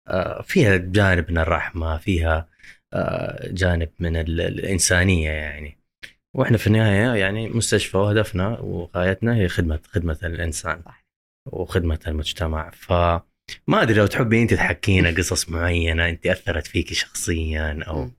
آه، 0.08 0.42
فيها 0.42 0.76
جانب 0.76 1.30
من 1.30 1.38
الرحمة 1.38 1.96
فيها 1.96 2.48
آه، 2.92 3.48
جانب 3.52 3.88
من 3.98 4.16
ال- 4.16 4.40
الإنسانية 4.40 5.30
يعني. 5.30 5.78
وإحنا 6.36 6.58
في 6.58 6.66
النهاية 6.66 7.20
يعني 7.20 7.48
مستشفى 7.48 7.96
وهدفنا 7.96 8.58
وغايتنا 8.58 9.36
هي 9.36 9.48
خدمه 9.48 9.80
خدمة 9.86 10.18
الإنسان 10.22 10.82
صح. 10.84 11.04
وخدمة 11.52 12.00
المجتمع. 12.06 12.70
فما 12.70 13.22
أدري 13.72 13.98
لو 13.98 14.06
تحبي 14.06 14.42
أنت 14.42 14.54
تحكينا 14.54 15.10
قصص 15.10 15.48
معينة 15.48 16.08
أنت 16.08 16.26
أثرت 16.26 16.66
فيكي 16.66 16.94
شخصيا 16.94 17.84
أو. 17.88 18.10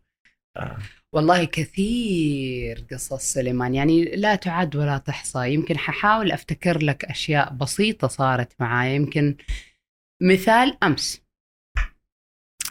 آه، 0.57 0.77
والله 1.13 1.43
كثير 1.43 2.85
قصص 2.91 3.33
سليمان. 3.33 3.75
يعني 3.75 4.03
لا 4.15 4.35
تعد 4.35 4.75
ولا 4.75 4.97
تحصى. 4.97 5.53
يمكن 5.53 5.77
ححاول 5.77 6.31
أفتكر 6.31 6.83
لك 6.83 7.05
أشياء 7.05 7.53
بسيطة 7.53 8.07
صارت 8.07 8.53
معايا. 8.59 8.95
يمكن 8.95 9.35
مثال 10.21 10.83
أمس. 10.83 11.21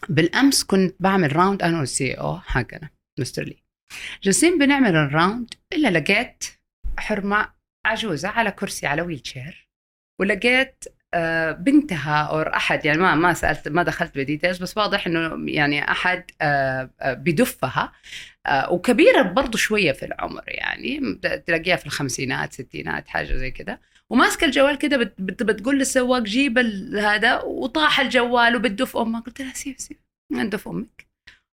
بالأمس 0.08 0.64
كنت 0.64 0.96
بعمل 1.00 1.36
round 1.36 1.62
أنا 1.62 1.80
وال 1.80 2.12
CEO 2.14 2.38
حقنا 2.38 2.90
مستر 3.20 3.42
لي. 3.42 3.65
جالسين 4.22 4.58
بنعمل 4.58 4.96
ال 4.96 5.06
round 5.06 5.54
إلا 5.72 5.88
لقيت 5.88 6.44
حرمة 6.98 7.48
عجوزة 7.86 8.28
على 8.28 8.50
كرسي 8.50 8.86
على 8.86 9.02
wheelchair 9.02 9.68
ولقيت 10.20 10.84
آه، 11.14 11.52
بنتها 11.52 12.22
أو 12.22 12.40
أحد 12.40 12.84
يعني 12.84 12.98
ما 12.98 13.14
ما 13.14 13.32
سألت 13.34 13.68
ما 13.68 13.82
دخلت 13.82 14.18
ب 14.18 14.23
details 14.23 14.58
بس 14.58 14.76
واضح 14.76 15.06
إنه 15.06 15.50
يعني 15.52 15.90
أحد 15.90 16.24
آه، 16.40 16.90
آه، 17.00 17.12
بدفها 17.12 17.92
وكبيرة 18.70 19.22
برضو 19.22 19.58
شوية 19.58 19.92
في 19.92 20.04
العمر 20.04 20.42
يعني 20.46 21.14
تلاقيها 21.46 21.76
في 21.76 21.86
الخمسينات 21.86 22.52
ستينات 22.52 23.08
حاجة 23.08 23.34
زي 23.34 23.50
كده. 23.50 23.80
وماسكة 24.10 24.44
الجوال 24.44 24.78
كده 24.78 24.96
بت 24.96 25.14
بت 25.20 25.42
بتقول 25.42 25.78
للسواق 25.78 26.22
جيب 26.22 26.58
هذا 26.98 27.40
وطاح 27.42 28.00
الجوال 28.00 28.56
وبتدف 28.56 28.96
امها 28.96 29.20
قلت 29.20 29.40
لها 29.40 29.52
سيب 29.54 29.74
سيب 29.78 29.96
ندف 30.32 30.68
أمك. 30.68 31.05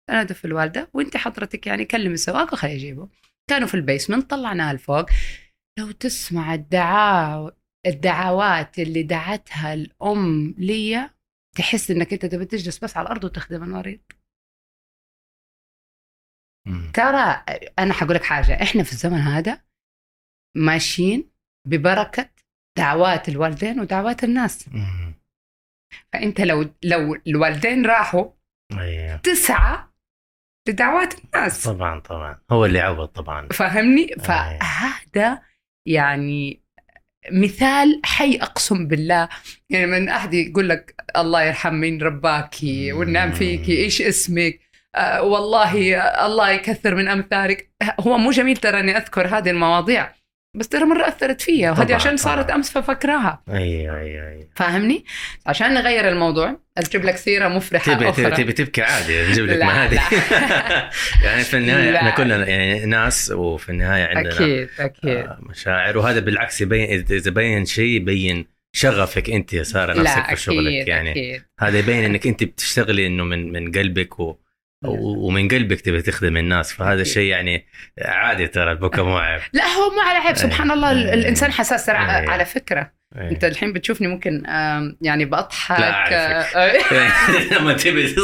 أنا 0.10 0.22
ادف 0.22 0.46
الوالدة 0.46 0.90
وانت 0.94 1.18
حضرتك 1.18 1.68
يعني 1.68 1.86
كلم 1.86 2.14
السواق 2.14 2.54
وخليه 2.54 2.74
يجيبه 2.74 3.10
كانوا 3.50 3.68
في 3.68 3.74
البيسمنت 3.74 4.30
طلعناها 4.30 4.74
لفوق. 4.74 5.06
لو 5.80 5.92
تسمع 5.92 6.54
الدعاء 6.54 7.58
الدعوات 7.88 8.80
اللي 8.80 9.04
دعتها 9.04 9.74
الأم 9.74 10.56
لي 10.58 11.10
تحس 11.58 11.92
إنك 11.92 12.14
أنت 12.14 12.26
تبي 12.26 12.46
تجلس 12.46 12.78
بس 12.78 12.98
على 12.98 13.06
الأرض 13.06 13.24
وتخدم 13.24 13.64
المريض. 13.64 14.00
ترى 16.94 17.44
أنا 17.80 17.94
حقول 17.94 18.16
لك 18.16 18.24
حاجة 18.24 18.64
إحنا 18.64 18.84
في 18.84 18.92
الزمن 18.92 19.18
هذا 19.18 19.62
ماشيين 20.56 21.32
ببركة 21.68 22.30
دعوات 22.78 23.30
الوالدين 23.30 23.80
ودعوات 23.80 24.24
الناس. 24.24 24.68
مم. 24.70 25.14
فأنت 26.14 26.42
لو 26.42 26.74
لو 26.84 27.16
الوالدين 27.28 27.86
راحوا 27.86 28.32
أيوه. 28.72 29.18
تسعى 29.18 29.87
لدعوات 30.70 31.14
الناس. 31.26 31.64
طبعا 31.64 32.00
طبعا. 32.00 32.40
هو 32.52 32.66
اللي 32.66 32.80
عوض 32.80 33.08
طبعا. 33.08 33.48
فاهمني 33.52 34.02
أيوة. 34.02 34.24
فهذا 34.24 35.42
يعني 35.86 36.62
مثال 37.32 38.02
حي 38.04 38.36
أقسم 38.36 38.88
بالله. 38.88 39.30
يعني 39.70 39.86
من 39.86 40.10
أحد 40.10 40.34
يقول 40.34 40.70
لك 40.70 40.96
الله 41.18 41.44
يرحم 41.44 41.74
مين 41.74 42.02
رباكي 42.02 42.94
والنعم 42.94 43.32
فيكي 43.32 43.78
إيش 43.78 44.02
اسمك؟ 44.02 44.60
آه 44.96 45.22
والله 45.22 45.96
آه 45.96 46.26
الله 46.26 46.50
يكثر 46.50 46.96
من 46.96 47.08
أمثالك. 47.08 47.72
هو 48.00 48.18
مو 48.18 48.32
جميل 48.32 48.58
ترى 48.58 48.80
أني 48.80 48.98
أذكر 48.98 49.28
هذه 49.28 49.50
المواضيع. 49.50 50.12
بس 50.56 50.68
ترى 50.68 50.86
مرة 50.86 51.08
أثرت 51.08 51.42
فيا 51.42 51.72
وهذه 51.72 51.84
طبعاً، 51.84 51.96
عشان 51.96 52.18
صارت 52.18 52.44
طبعاً. 52.46 52.56
أمس 52.56 52.72
ففكراها. 52.72 53.44
أيوه 53.50 54.00
أيوه 54.00 54.30
أيوه 54.30 54.48
فاهمني؟ 54.56 55.06
عشان 55.46 55.74
نغير 55.74 56.10
الموضوع 56.10 56.60
أجيب 56.78 57.06
لك 57.06 57.16
سيرة 57.18 57.48
مفرحة 57.48 57.94
تبي 57.94 58.12
تبي, 58.12 58.32
تبي 58.32 58.54
تبكي 58.54 58.82
عادي 58.82 59.28
نجيب 59.30 59.46
لك 59.46 59.62
ما 59.64 59.86
هذه. 59.86 60.02
يعني 61.26 61.44
في 61.44 61.58
النهاية 61.58 61.92
لا. 61.92 61.98
إحنا 61.98 62.10
كلنا 62.10 62.48
يعني 62.48 62.86
ناس 62.86 63.32
وفي 63.32 63.70
النهاية 63.70 64.06
عندنا 64.06 64.34
أكيد 64.36 64.70
أكيد. 64.80 65.10
آه، 65.18 65.38
مشاعر. 65.42 65.98
وهذا 65.98 66.20
بالعكس 66.20 66.62
يبين 66.62 67.06
إذا 67.12 67.32
بين 67.32 67.66
شيء 67.66 67.86
يبين 67.90 68.46
شغفك 68.76 69.30
أنت 69.30 69.54
يا 69.54 69.64
سارة 69.64 70.02
نفسك 70.02 70.18
لا 70.18 70.36
في 70.36 70.42
شغلك 70.42 70.88
يعني. 70.88 71.42
هذا 71.60 71.80
يبين 71.80 72.04
إنك 72.04 72.28
أنت 72.28 72.44
بتشتغلي 72.44 73.08
إنه 73.08 73.24
من 73.24 73.52
من 73.52 73.72
قلبك 73.72 74.20
و- 74.20 74.38
ومن 74.86 75.48
قلبك 75.48 75.82
تبي 75.82 76.02
تخدم 76.02 76.38
الناس 76.38 76.74
فهذا. 76.74 77.02
الشيء 77.02 77.30
يعني 77.32 77.66
عادي 78.06 78.48
ترى 78.48 78.72
البكاء 78.72 79.06
مو 79.06 79.18
عيب 79.18 79.42
لا 79.54 79.64
هو 79.64 79.90
مو 79.90 80.00
على 80.02 80.18
عيب 80.18 80.36
سبحان 80.36 80.72
الله 80.72 80.92
ال- 80.92 81.08
أي. 81.08 81.14
الإنسان 81.14 81.52
حساس 81.52 81.90
أي. 81.90 82.28
على 82.28 82.46
فكرة 82.46 82.92
أي. 83.18 83.30
انت 83.30 83.44
الحين 83.44 83.74
بتشوفني 83.74 84.08
ممكن 84.08 84.44
يعني 85.02 85.26
بضحك 85.26 85.82
أعرفك. 85.82 86.54
آه، 86.56 87.54
لما 87.60 87.74
تبي 87.74 88.16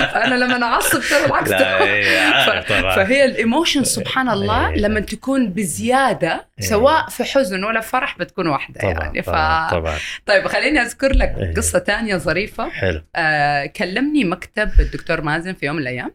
أنا 0.00 0.34
لما 0.34 0.62
اعصب 0.62 1.00
ترى 1.00 1.26
العكس 1.26 1.52
إيه، 1.52 2.60
فهي 2.70 3.24
الإيموشن 3.24 3.84
سبحان 3.84 4.28
الله 4.28 4.68
إيه. 4.68 4.76
لما 4.76 5.00
تكون 5.00 5.52
بزيادة 5.52 6.48
إيه. 6.60 6.66
سواء 6.66 7.08
في 7.08 7.24
حزن 7.24 7.64
ولا 7.64 7.80
فرح 7.80 8.18
بتكون 8.18 8.46
واحدة 8.46 8.80
طبعا 8.80 8.92
يعني 8.92 9.22
ف... 9.22 9.30
طبعا. 9.70 9.96
طيب 10.26 10.46
خليني 10.46 10.82
أذكر 10.82 11.12
لك 11.12 11.34
إيه. 11.38 11.54
قصة 11.54 11.78
تانية 11.78 12.16
ظريفة 12.16 12.68
حلو 12.68 13.02
آه 13.16 13.66
كلمني 13.66 14.24
مكتب 14.24 14.70
الدكتور 14.80 15.20
مازن 15.20 15.52
في 15.52 15.66
يوم 15.66 15.76
من 15.76 15.82
الأيام 15.82 16.14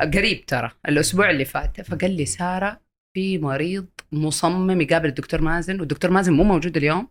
آه، 0.00 0.04
قريب 0.04 0.46
ترى 0.46 0.70
الأسبوع 0.88 1.30
اللي 1.30 1.44
فات 1.44 1.80
فقال 1.80 2.16
لي 2.16 2.26
سارة 2.26 2.80
في 3.14 3.38
مريض 3.38 3.86
مصمم 4.12 4.80
يقابل 4.80 5.08
الدكتور 5.08 5.40
مازن 5.40 5.80
والدكتور 5.80 6.10
مازن 6.10 6.32
مو 6.32 6.44
موجود 6.44 6.76
اليوم 6.76 7.08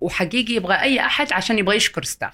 وحقيقي 0.00 0.52
يبغى 0.54 0.74
أي 0.74 1.00
أحد 1.00 1.32
عشان 1.32 1.58
يبغى 1.58 1.76
يشكر 1.76 2.04
staff 2.04 2.32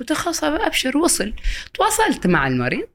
قلت 0.00 0.12
خلاص 0.12 0.44
أبشر 0.44 0.96
وصل. 0.98 1.32
تواصلت 1.74 2.26
مع 2.26 2.46
المريض. 2.46 2.88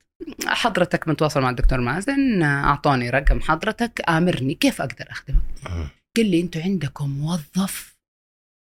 حضرتك 0.46 1.08
متواصل 1.08 1.42
مع 1.42 1.50
الدكتور 1.50 1.80
مازن 1.82 2.44
اعطوني 2.44 3.10
رقم 3.10 3.42
حضرتك 3.42 4.02
آمرني 4.10 4.54
كيف 4.54 4.82
أقدر 4.82 5.06
أخدمك؟ 5.12 5.42
مم. 5.70 5.88
قال 6.18 6.26
لي 6.32 6.42
أنتم 6.42 6.62
عندكم 6.62 7.10
موظف 7.10 7.94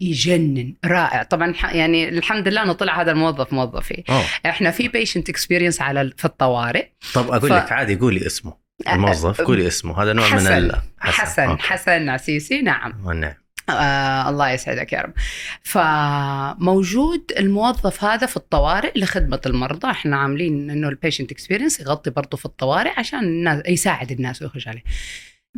يجنن 0.01 0.73
رائع. 0.85 1.23
طبعا 1.23 1.53
يعني 1.73 2.09
الحمد 2.09 2.47
لله 2.47 2.63
إنه 2.63 2.73
طلع 2.73 3.01
هذا 3.01 3.11
الموظف 3.11 3.53
موظفي. 3.53 4.03
أوه. 4.09 4.23
إحنا 4.45 4.71
في 4.71 4.87
patient 4.87 5.29
experience 5.29 5.81
على 5.81 6.11
في 6.17 6.25
الطوارئ. 6.25 6.87
طب 7.13 7.31
أقول 7.31 7.49
ف- 7.49 7.53
لك 7.53 7.71
عادي 7.71 7.95
قولي 7.95 8.25
اسمه. 8.25 8.64
الموظف 8.87 9.41
قولي 9.41 9.67
اسمه 9.67 10.03
هذا 10.03 10.13
نوع 10.13 10.27
من 10.27 10.33
حسن. 10.33 10.53
ال... 10.53 10.81
حسن 10.99 11.43
okay. 11.43 11.61
حسن 11.61 12.09
عسيسي 12.09 12.61
نعم 12.61 12.93
والنعم. 13.05 13.33
آه 13.69 14.29
الله 14.29 14.49
يسعدك 14.49 14.93
يا 14.93 15.01
رب 15.01 15.13
فموجود 15.61 17.31
الموظف 17.39 18.03
هذا 18.03 18.27
في 18.27 18.37
الطوارئ 18.37 18.99
لخدمة 18.99 19.41
المرضى 19.45 19.91
إحنا 19.91 20.17
عاملين 20.17 20.69
إنه 20.69 20.89
ال 20.89 20.94
patient 20.94 21.31
experience 21.31 21.79
يغطي 21.79 22.09
برضه 22.09 22.37
في 22.37 22.45
الطوارئ 22.45 22.99
عشان 22.99 23.19
الناس 23.19 23.61
يساعد 23.67 24.11
الناس 24.11 24.41
ويخش 24.41 24.67
عليه 24.67 24.83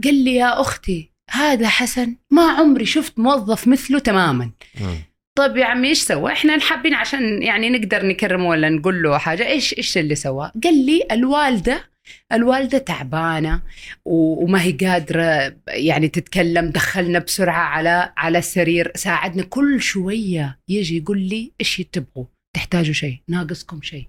قال 0.03 0.23
لي 0.23 0.35
يا 0.35 0.61
أختي 0.61 1.11
هذا 1.31 1.67
حسن 1.67 2.15
ما 2.31 2.51
عمري 2.51 2.85
شفت 2.85 3.19
موظف 3.19 3.67
مثله 3.67 3.99
تماما 3.99 4.51
مم. 4.81 4.97
طيب 5.37 5.57
يا 5.57 5.65
عمي 5.65 5.87
إيش 5.87 6.01
سوى؟ 6.01 6.31
إحنا 6.31 6.59
حابين 6.59 6.93
عشان 6.93 7.43
يعني 7.43 7.69
نقدر 7.69 8.05
نكرمه 8.05 8.47
ولا 8.49 8.69
نقول 8.69 9.03
له 9.03 9.17
حاجة، 9.17 9.47
إيش 9.47 9.77
إيش 9.77 9.97
اللي 9.97 10.15
سواه؟ 10.15 10.51
قال 10.63 10.85
لي 10.85 11.07
الوالدة 11.11 11.89
الوالدة 12.33 12.77
تعبانة 12.77 13.61
و- 14.05 14.43
وما 14.43 14.61
هي 14.61 14.71
قادرة 14.71 15.53
يعني 15.67 16.07
تتكلم 16.07 16.69
دخلنا 16.69 17.19
بسرعة 17.19 17.63
على 17.63 18.13
على 18.17 18.37
السرير، 18.37 18.91
ساعدنا 18.95 19.43
كل 19.43 19.81
شوية 19.81 20.59
يجي 20.69 20.97
يقول 20.97 21.19
لي 21.19 21.51
إيش 21.61 21.81
تبغوا؟ 21.91 22.25
تحتاجوا 22.55 22.93
شيء، 22.93 23.17
ناقصكم 23.27 23.81
شيء. 23.81 24.07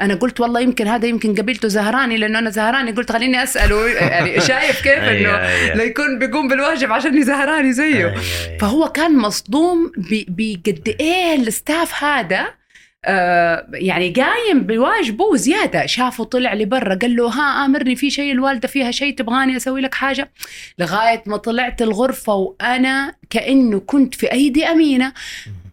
أنا 0.00 0.14
قلت 0.14 0.40
والله 0.40 0.60
يمكن 0.60 0.86
هذا 0.86 1.06
يمكن 1.06 1.34
قبيلته 1.34 1.68
زهراني 1.68 2.16
لأنه 2.16 2.38
أنا 2.38 2.50
زهراني 2.50 2.90
قلت 2.92 3.12
خليني 3.12 3.42
أسأله 3.42 3.88
يعني 3.88 4.40
شايف 4.40 4.82
كيف 4.82 4.98
إنه 4.98 5.08
أيوة، 5.08 5.48
أيوة. 5.48 5.74
لا 5.76 5.84
يكون 5.84 6.18
بيقوم 6.18 6.48
بالواجب 6.48 6.92
عشان 6.92 7.22
زهراني 7.24 7.72
زيه. 7.72 8.14
فهو 8.60 8.88
كان 8.88 9.18
مصدوم 9.18 9.92
بقد 10.28 10.96
إيه 11.00 11.34
الستاف 11.36 12.04
هذا 12.04 12.59
آه 13.04 13.66
يعني 13.72 14.12
قايم 14.12 14.60
بواجبه 14.60 15.24
وزياده 15.24 15.86
شافه 15.86 16.24
طلع 16.24 16.54
لبرا 16.54 16.94
قال 16.94 17.16
له 17.16 17.28
ها 17.28 17.64
آمرني 17.64 17.96
في 17.96 18.10
شيء 18.10 18.32
الوالدة 18.32 18.68
فيها 18.68 18.90
شيء 18.90 19.16
تبغاني 19.16 19.56
أسوي 19.56 19.80
لك 19.80 19.94
حاجة. 19.94 20.32
لغاية 20.78 21.22
ما 21.26 21.36
طلعت 21.36 21.82
الغرفة 21.82 22.34
وأنا 22.34 23.16
كأنه 23.30 23.80
كنت 23.80 24.14
في 24.14 24.32
أيدي 24.32 24.64
أمينة. 24.66 25.14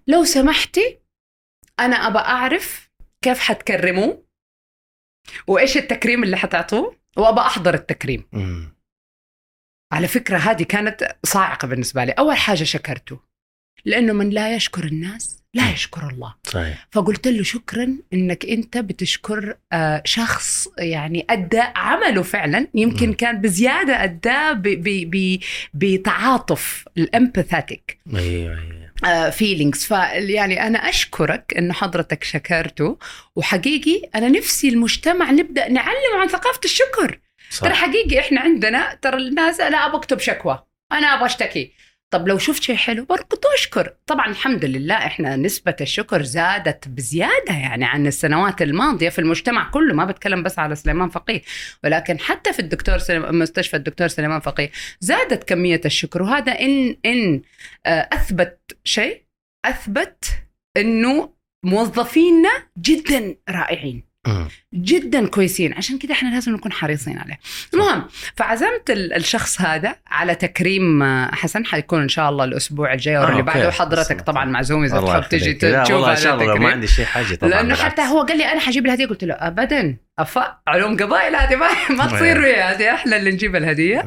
لو 0.07 0.23
سمحتي 0.23 0.99
أنا 1.79 1.95
أبى 1.95 2.19
أعرف 2.19 2.89
كيف 3.21 3.39
حتكرموه 3.39 4.23
وإيش 5.47 5.77
التكريم 5.77 6.23
اللي 6.23 6.37
حتعطوه؟ 6.37 6.95
وأبى 7.17 7.39
أحضر 7.39 7.73
التكريم. 7.73 8.29
على 9.93 10.07
فكرة 10.07 10.37
هذه 10.37 10.63
كانت 10.63 11.17
صاعقة 11.23 11.67
بالنسبة 11.67 12.03
لي. 12.03 12.11
أول 12.11 12.37
حاجة 12.37 12.63
شكرته 12.63 13.19
لأنه 13.85 14.13
من 14.13 14.29
لا 14.29 14.55
يشكر 14.55 14.83
الناس 14.83 15.43
لا 15.53 15.71
يشكر 15.71 16.09
الله. 16.09 16.33
صحيح. 16.43 16.87
فقلت 16.91 17.27
له 17.27 17.43
شكرا 17.43 17.97
أنك 18.13 18.45
أنت 18.45 18.77
بتشكر 18.77 19.57
آه، 19.73 20.01
شخص 20.05 20.67
يعني 20.77 21.25
أدى 21.29 21.59
عمله 21.75 22.21
فعلا 22.23 22.67
يمكن. 22.73 23.13
كان 23.13 23.41
بزيادة 23.41 24.03
أداه 24.03 24.53
ب- 24.53 24.61
ب- 24.61 25.11
ب- 25.15 25.39
بتعاطف 25.73 26.85
ال 26.97 27.06
empathetic 27.06 27.97
أيوه 28.15 28.77
feelings 29.31 29.85
فيعني 29.85 30.67
أنا 30.67 30.89
أشكرك 30.89 31.53
انه 31.57 31.73
حضرتك 31.73 32.23
شكرته. 32.23 32.97
وحقيقي 33.35 34.09
أنا 34.15 34.29
نفسي 34.29 34.69
المجتمع 34.69 35.31
نبدأ 35.31 35.67
نعلم 35.71 36.19
عن 36.21 36.27
ثقافة 36.27 36.59
الشكر. 36.65 37.19
ترى 37.61 37.73
صح. 37.73 37.81
حقيقي 37.81 38.19
إحنا 38.19 38.41
عندنا 38.41 38.97
ترى 39.01 39.17
الناس 39.17 39.59
لا 39.59 39.85
أبغى 39.85 39.97
أكتب 39.97 40.19
شكوى. 40.19 40.63
أنا 40.91 41.07
أبغى 41.13 41.25
أشتكي. 41.25 41.73
طب 42.13 42.27
لو 42.27 42.37
شفت 42.37 42.63
شيء 42.63 42.75
حلو 42.75 43.05
بركض 43.05 43.39
اشكر 43.55 43.93
طبعا 44.05 44.27
الحمد 44.27 44.65
لله 44.65 44.95
إحنا 44.95 45.35
نسبة 45.35 45.75
الشكر 45.81 46.23
زادت 46.23 46.87
بزيادة 46.87 47.53
يعني 47.53 47.85
عن 47.85 48.07
السنوات 48.07 48.61
الماضية 48.61 49.09
في 49.09 49.19
المجتمع 49.19 49.69
كله 49.69 49.93
ما 49.93 50.05
بتكلم 50.05 50.43
بس 50.43 50.59
على 50.59 50.75
سليمان 50.75 51.09
فقيه 51.09 51.41
ولكن 51.83 52.19
حتى 52.19 52.53
في 52.53 52.59
الدكتور 52.59 52.97
سليم 52.97 53.39
مستشفى 53.39 53.77
الدكتور 53.77 54.07
سليمان 54.07 54.39
فقيه 54.39 54.71
زادت 54.99 55.43
كمية 55.43 55.81
الشكر 55.85 56.21
وهذا 56.21 56.51
إن 56.51 56.97
إن 57.05 57.41
آه، 57.85 58.09
أثبت 58.13 58.77
شيء 58.83 59.23
أثبت 59.65 60.25
إنه 60.77 61.33
موظفينا 61.65 62.49
جدا 62.77 63.35
رائعين. 63.49 64.06
جدا 64.73 65.27
كويسين. 65.27 65.73
عشان 65.73 65.97
كده 65.97 66.13
إحنا 66.13 66.29
لازم 66.29 66.53
نكون 66.53 66.71
حريصين 66.71 67.17
عليه. 67.17 67.39
المهم 67.73 68.03
فعزمت 68.35 68.89
ال- 68.89 69.13
الشخص 69.13 69.61
هذا 69.61 69.95
على 70.07 70.35
تكريم 70.35 71.03
آه، 71.03 71.35
حسن 71.35 71.65
حيكون 71.65 72.01
إن 72.01 72.09
شاء 72.09 72.29
الله 72.29 72.43
الأسبوع 72.43 72.93
الجاي 72.93 73.17
آه، 73.17 73.19
واللي 73.21 73.33
okay. 73.33 73.45
بعده 73.45 73.71
حضرتك 73.71 74.15
بس- 74.15 74.21
طبعا 74.23 74.45
معزوم 74.45 74.83
إذا 74.83 75.01
تحب 75.01 75.23
تجي 75.29 75.53
تشوف 75.53 76.03
هذا 76.03 76.15
شاء 76.15 76.33
الله 76.33 76.45
لو 76.45 76.47
ما 76.47 76.53
التكريم. 76.53 76.65
عندي 76.73 76.87
شيء 76.87 77.05
حاجة 77.05 77.35
طبعا 77.35 77.49
لأنه. 77.51 77.75
حتى 77.75 78.01
هو 78.01 78.21
قال 78.21 78.37
لي 78.37 78.45
أنا 78.51 78.59
حجيب 78.59 78.85
الهدية 78.85 79.05
قلت 79.05 79.23
له 79.23 79.33
ابدا. 79.33 79.97
افا 80.19 80.57
علوم 80.67 80.97
قبائل 80.97 81.35
هذه 81.35 81.55
ما, 81.55 82.05
تصير 82.05 82.41
ويا 82.41 82.71
هذه 82.71 82.93
إحنا 82.93 83.17
اللي 83.17 83.31
نجيب 83.31 83.55
الهدية. 83.55 84.05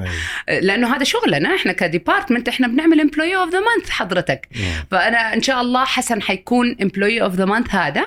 لأنه 0.48 0.96
هذا 0.96 1.04
شغلنا 1.04 1.54
إحنا 1.54 1.72
ك 1.72 1.79
department 1.79 2.48
إحنا 2.48 2.68
بنعمل 2.68 3.00
employee 3.00 3.36
of 3.36 3.52
the 3.52 3.60
month 3.60 3.90
حضرتك. 3.90 4.48
مم. 4.56 4.62
فأنا 4.90 5.34
إن 5.34 5.42
شاء 5.42 5.60
الله 5.60 5.84
حسن 5.84 6.22
حيكون 6.22 6.76
employee 6.82 7.22
of 7.22 7.34
the 7.34 7.44
month 7.44 7.74
هذا. 7.74 8.06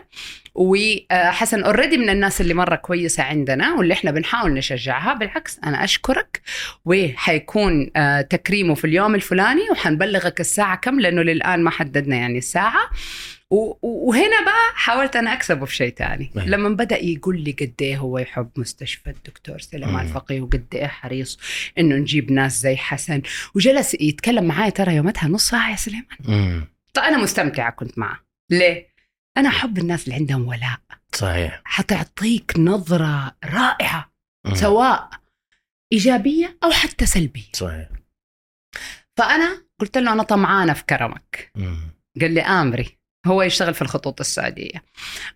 وحسن 0.55 1.63
already 1.63 1.97
من 1.97 2.09
الناس 2.09 2.41
اللي 2.41 2.53
مرة 2.53 2.75
كويسة 2.75 3.23
عندنا 3.23 3.73
واللي 3.73 3.93
إحنا 3.93 4.11
بنحاول 4.11 4.53
نشجعها. 4.53 5.13
بالعكس 5.13 5.59
أنا 5.63 5.83
أشكرك. 5.83 6.41
وحيكون 6.85 7.91
آه، 7.95 8.21
تكريمه 8.21 8.75
في 8.75 8.85
اليوم 8.85 9.15
الفلاني 9.15 9.69
وحنبلغك 9.71 10.39
الساعة 10.39 10.75
كم؟ 10.75 10.99
لأنه 10.99 11.21
للآن 11.21 11.63
ما 11.63 11.69
حددنا 11.69 12.15
يعني 12.15 12.37
الساعة. 12.37 12.89
وهنا 13.81 14.43
بقى 14.45 14.71
حاولت 14.75 15.15
أنا 15.15 15.33
اكسبه 15.33 15.65
في 15.65 15.75
شيء 15.75 15.93
تاني. 15.93 16.31
أيوة. 16.35 16.47
لما 16.47 16.69
بدأ 16.69 16.97
يقول 17.03 17.41
لي 17.41 17.51
قد 17.51 17.73
إيه 17.81 17.97
هو 17.97 18.17
يحب 18.19 18.49
مستشفى 18.55 19.09
الدكتور 19.09 19.59
سليمان 19.59 20.05
مم. 20.05 20.13
فقيه 20.13 20.41
وقد 20.41 20.65
إيه 20.73 20.87
حريص 20.87 21.39
إنه 21.77 21.95
نجيب 21.95 22.31
ناس 22.31 22.59
زي 22.59 22.75
حسن. 22.75 23.21
وجلس 23.55 23.93
يتكلم 23.93 24.43
معايا 24.43 24.69
ترى 24.69 24.95
يومتها 24.95 25.27
نص 25.29 25.49
ساعة 25.49 25.71
يا 25.71 25.75
سليمان. 25.75 26.17
مم. 26.19 26.67
طيب 26.93 27.05
أنا 27.05 27.17
مستمتعة 27.17 27.71
كنت 27.71 27.97
معه 27.97 28.19
ليه؟ 28.49 28.93
أنا 29.37 29.49
أحب 29.49 29.77
الناس 29.77 30.03
اللي 30.03 30.15
عندهم 30.15 30.47
ولاء. 30.47 30.79
صحيح. 31.15 31.61
حتعطيك 31.63 32.53
نظرة 32.57 33.35
رائعة 33.45 34.11
مم. 34.45 34.55
سواء 34.55 35.09
إيجابية 35.93 36.57
أو 36.63 36.71
حتى 36.71 37.05
سلبية. 37.05 37.51
صحيح. 37.53 37.87
فأنا 39.17 39.63
قلت 39.79 39.97
له 39.97 40.13
أنا 40.13 40.23
طمعانة 40.23 40.73
في 40.73 40.83
كرمك. 40.83 41.51
مم. 41.55 41.77
قال 42.21 42.31
لي 42.33 42.41
آمري. 42.41 42.97
هو 43.25 43.41
يشتغل 43.41 43.73
في 43.73 43.81
الخطوط 43.81 44.19
السعودية. 44.19 44.83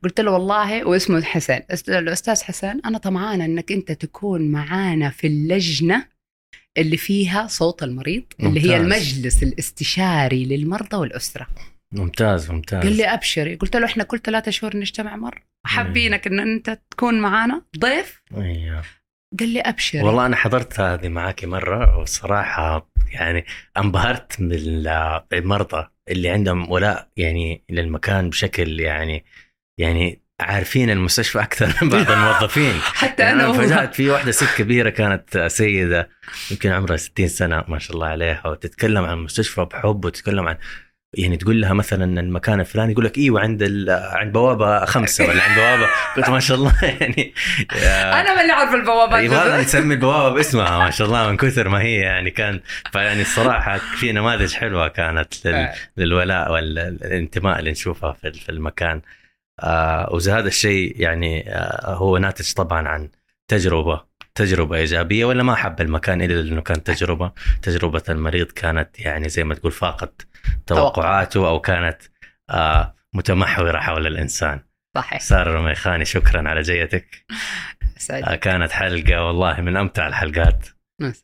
قلت 0.03 0.19
له 0.19 0.31
والله 0.31 0.87
واسمه 0.87 1.21
حسين. 1.21 1.59
قلت 1.71 1.89
له 1.89 1.99
الاستاذ 1.99 2.43
حسين 2.43 2.81
أنا 2.85 2.97
طمعانة 2.97 3.45
إنك 3.45 3.71
أنت 3.71 3.91
تكون 3.91 4.51
معانا 4.51 5.09
في 5.09 5.27
اللجنة 5.27 6.05
اللي 6.77 6.97
فيها 6.97 7.47
صوت 7.47 7.83
المريض 7.83 8.23
اللي 8.39 8.61
هي 8.61 8.79
ممتاز. 8.79 8.81
المجلس 8.81 9.43
الاستشاري 9.43 10.45
للمرضى 10.45 10.97
والأسرة. 10.97 11.47
ممتاز 11.91 12.51
ممتاز. 12.51 12.83
قال 12.83 12.97
لي 12.97 13.05
أبشري. 13.05 13.55
قلت 13.55 13.75
له 13.75 13.85
إحنا 13.85 14.03
كل 14.03 14.19
ثلاثة 14.19 14.51
شهور 14.51 14.77
نجتمع 14.77 15.15
مرة. 15.15 15.41
حابينك 15.65 16.27
إن 16.27 16.39
أنت 16.39 16.79
تكون 16.91 17.21
معانا. 17.21 17.61
ضيف؟ 17.79 18.21
أيوه. 18.37 18.83
قال 19.39 19.49
لي 19.49 19.59
ابشري 19.59 20.01
والله 20.03 20.25
أنا 20.25 20.35
حضرت 20.35 20.79
هذه 20.79 21.09
معاكي 21.09 21.45
مرة 21.45 21.97
والصراحه 21.97 22.89
يعني 23.11 23.45
انبهرت 23.77 24.41
من 24.41 24.49
المرضى 25.33 25.87
اللي 26.09 26.29
عندهم 26.29 26.71
ولاء 26.71 27.09
يعني 27.17 27.63
للمكان 27.69 28.29
بشكل 28.29 28.79
يعني 28.79 29.25
يعني 29.77 30.21
عارفين 30.39 30.89
المستشفى 30.89 31.39
أكثر 31.39 31.73
من 31.81 31.89
بعض 31.89 32.11
الموظفين. 32.17 32.73
حتى 32.81 33.23
يعني 33.23 33.43
أنا 33.43 33.53
فجأت 33.53 33.95
في 33.95 34.09
واحدة 34.09 34.31
ست 34.31 34.57
كبيرة 34.57 34.89
كانت 34.89 35.37
سيدة 35.47 36.09
يمكن 36.51 36.71
عمرها 36.71 36.97
60 36.97 37.27
سنة 37.27 37.63
ما 37.67 37.79
شاء 37.79 37.95
الله 37.95 38.07
عليها 38.07 38.47
وتتكلم 38.47 39.05
عن 39.05 39.13
المستشفى 39.13 39.65
بحب 39.65 40.05
وتتكلم 40.05 40.47
عن 40.47 40.57
يعني 41.17 41.37
تقول 41.37 41.61
لها 41.61 41.73
مثلا 41.73 42.19
المكان 42.21 42.59
الفلاني 42.59 42.91
يقول 42.91 43.05
لك 43.05 43.17
إيوه 43.17 43.41
عند. 43.41 43.63
عند 43.89 44.33
بوابة 44.33 44.85
خمسة 44.85 45.27
ولا 45.27 45.43
عند 45.43 45.59
بوابة 45.59 45.87
قلت 46.17 46.29
ما 46.29 46.39
شاء 46.39 46.57
الله 46.57 46.73
يعني 46.83 47.33
أنا 47.73 48.35
ماني 48.35 48.51
عارف 48.51 48.73
البوابات 48.73 49.23
يبغى 49.23 49.61
نسمي 49.61 49.93
البوابة 49.93 50.35
باسمها 50.35 50.79
ما 50.79 50.89
شاء 50.89 51.07
الله 51.07 51.29
من 51.29 51.37
كثر 51.37 51.69
ما 51.69 51.81
هي 51.81 51.95
يعني 51.95 52.31
كان 52.31 52.59
فيعني 52.91 53.21
الصراحة 53.21 53.77
في 53.77 54.11
نماذج 54.11 54.53
حلوة 54.53 54.87
كانت 54.87 55.47
لل... 55.47 55.55
آه. 55.55 55.73
للولاء 55.97 56.51
والانتماء 56.51 57.59
اللي 57.59 57.71
نشوفها 57.71 58.13
في 58.13 58.31
في 58.31 58.49
المكان 58.49 59.01
آه 59.59 60.09
وهذا 60.11 60.47
الشيء 60.47 61.01
يعني 61.01 61.49
آه 61.49 61.93
هو 61.93 62.17
ناتج 62.17 62.53
طبعا 62.53 62.87
عن 62.87 63.09
تجربة 63.47 64.03
تجربة 64.37 64.77
إيجابية 64.77 65.25
ولا 65.25 65.43
ما 65.43 65.55
حب 65.55 65.81
المكان 65.81 66.21
إلا 66.21 66.41
لأنه 66.41 66.61
كان 66.61 66.83
تجربة؟ 66.83 67.31
تجربة 67.61 68.03
المريض 68.09 68.45
كانت 68.45 68.99
يعني 68.99 69.29
زي 69.29 69.43
ما 69.43 69.55
تقول 69.55 69.71
فاقت 69.71 70.27
توقعاته 70.67 71.47
أو 71.47 71.59
كانت 71.59 72.01
آه 72.49 72.95
متمحورة 73.13 73.79
حول 73.79 74.07
الإنسان. 74.07 74.59
صحيح. 74.97 75.21
سارة 75.21 75.51
رميخاني 75.51 76.05
شكرا 76.05 76.49
على 76.49 76.61
جيتك. 76.61 77.25
آه 78.11 78.35
كانت 78.35 78.71
حلقة 78.71 79.25
والله 79.25 79.61
من 79.61 79.77
أمتع 79.77 80.07
الحلقات. 80.07 80.67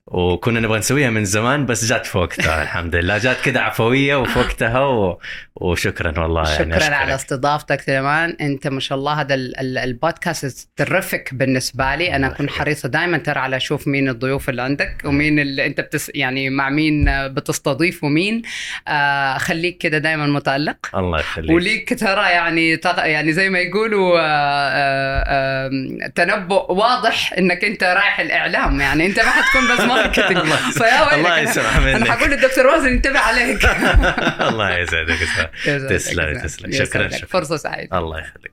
وكنا 0.08 0.60
نبغى 0.60 0.80
نسويها 0.80 1.10
من 1.10 1.26
زمان 1.26 1.66
بس 1.66 1.86
جات 1.86 2.06
في 2.06 2.18
وقتها 2.18 2.62
الحمد 2.64 2.96
لله 2.96 3.18
جات 3.18 3.42
كده 3.42 3.62
عفوية 3.62 4.16
وفي 4.16 4.40
وقتها 4.40 4.80
و... 4.80 5.20
وشكرا 5.56 6.20
والله 6.20 6.44
يعني 6.52 6.56
شكرا 6.66 6.78
أشكرك. 6.78 6.94
على 6.94 7.16
استضافتك 7.16 7.82
كمان 7.86 8.36
أنت 8.42 8.68
ما 8.68 8.80
شاء 8.80 8.98
الله 8.98 9.14
هذا 9.22 9.34
ال- 9.36 9.60
ال- 9.60 9.78
البودكاست 9.78 10.70
ترفك 10.76 11.34
بالنسبة 11.34 11.96
لي. 11.96 12.16
أنا 12.16 12.28
اكون. 12.28 12.50
حريصة 12.50 12.90
دائما 12.90 13.18
ترى 13.18 13.40
على 13.40 13.56
أشوف 13.58 13.88
مين 13.88 14.10
الضيوف 14.10 14.50
اللي 14.50 14.62
عندك 14.62 15.02
ومين 15.06 15.40
اللي 15.40 15.66
أنت 15.66 15.82
بتس 15.82 16.12
يعني 16.16 16.50
مع 16.50 16.70
مين 16.70 17.06
بتستضيف 17.28 18.04
ومين. 18.04 18.42
آه 18.88 19.38
خليك 19.38 19.78
كده 19.78 19.98
دائما 19.98 20.28
متألق. 20.28 20.96
الله 20.96 21.20
يخليك. 21.20 21.52
وليك 21.52 22.00
ترى 22.00 22.30
يعني 22.30 22.78
تغ... 22.78 23.06
يعني 23.06 23.34
زي 23.34 23.50
ما 23.50 23.60
يقولوا 23.60 24.20
آه، 24.20 24.24
آه، 24.24 25.24
آه، 25.28 26.08
تنبؤ 26.16 26.72
واضح 26.74 27.34
إنك 27.38 27.64
أنت 27.66 27.84
رايح 27.84 28.20
الإعلام. 28.20 28.82
يعني 28.82 29.06
أنت 29.06 29.20
ما 29.20 29.30
حتكون 29.32 29.63
بس 29.72 29.80
ماركتنج 29.80 30.38
الله 30.44 30.72
فيا 30.72 31.02
ويلك. 31.02 31.14
الله 31.14 31.36
أنا- 31.46 31.50
يسمح 31.50 31.76
أنا 31.78 31.98
منك 31.98 32.08
حقول 32.08 32.30
للدكتور 32.30 32.68
وازن 32.68 32.88
انتبه 32.88 33.20
عليك. 33.20 33.66
الله 34.50 34.78
يسعدك 34.78 35.18
تسلم. 35.90 36.42
تسلم. 36.44 36.72
شكرا. 36.72 37.10
شكرا. 37.10 37.28
فرصة 37.28 37.58
سعيدة. 37.58 37.98
الله 37.98 38.20
يخليك. 38.20 38.52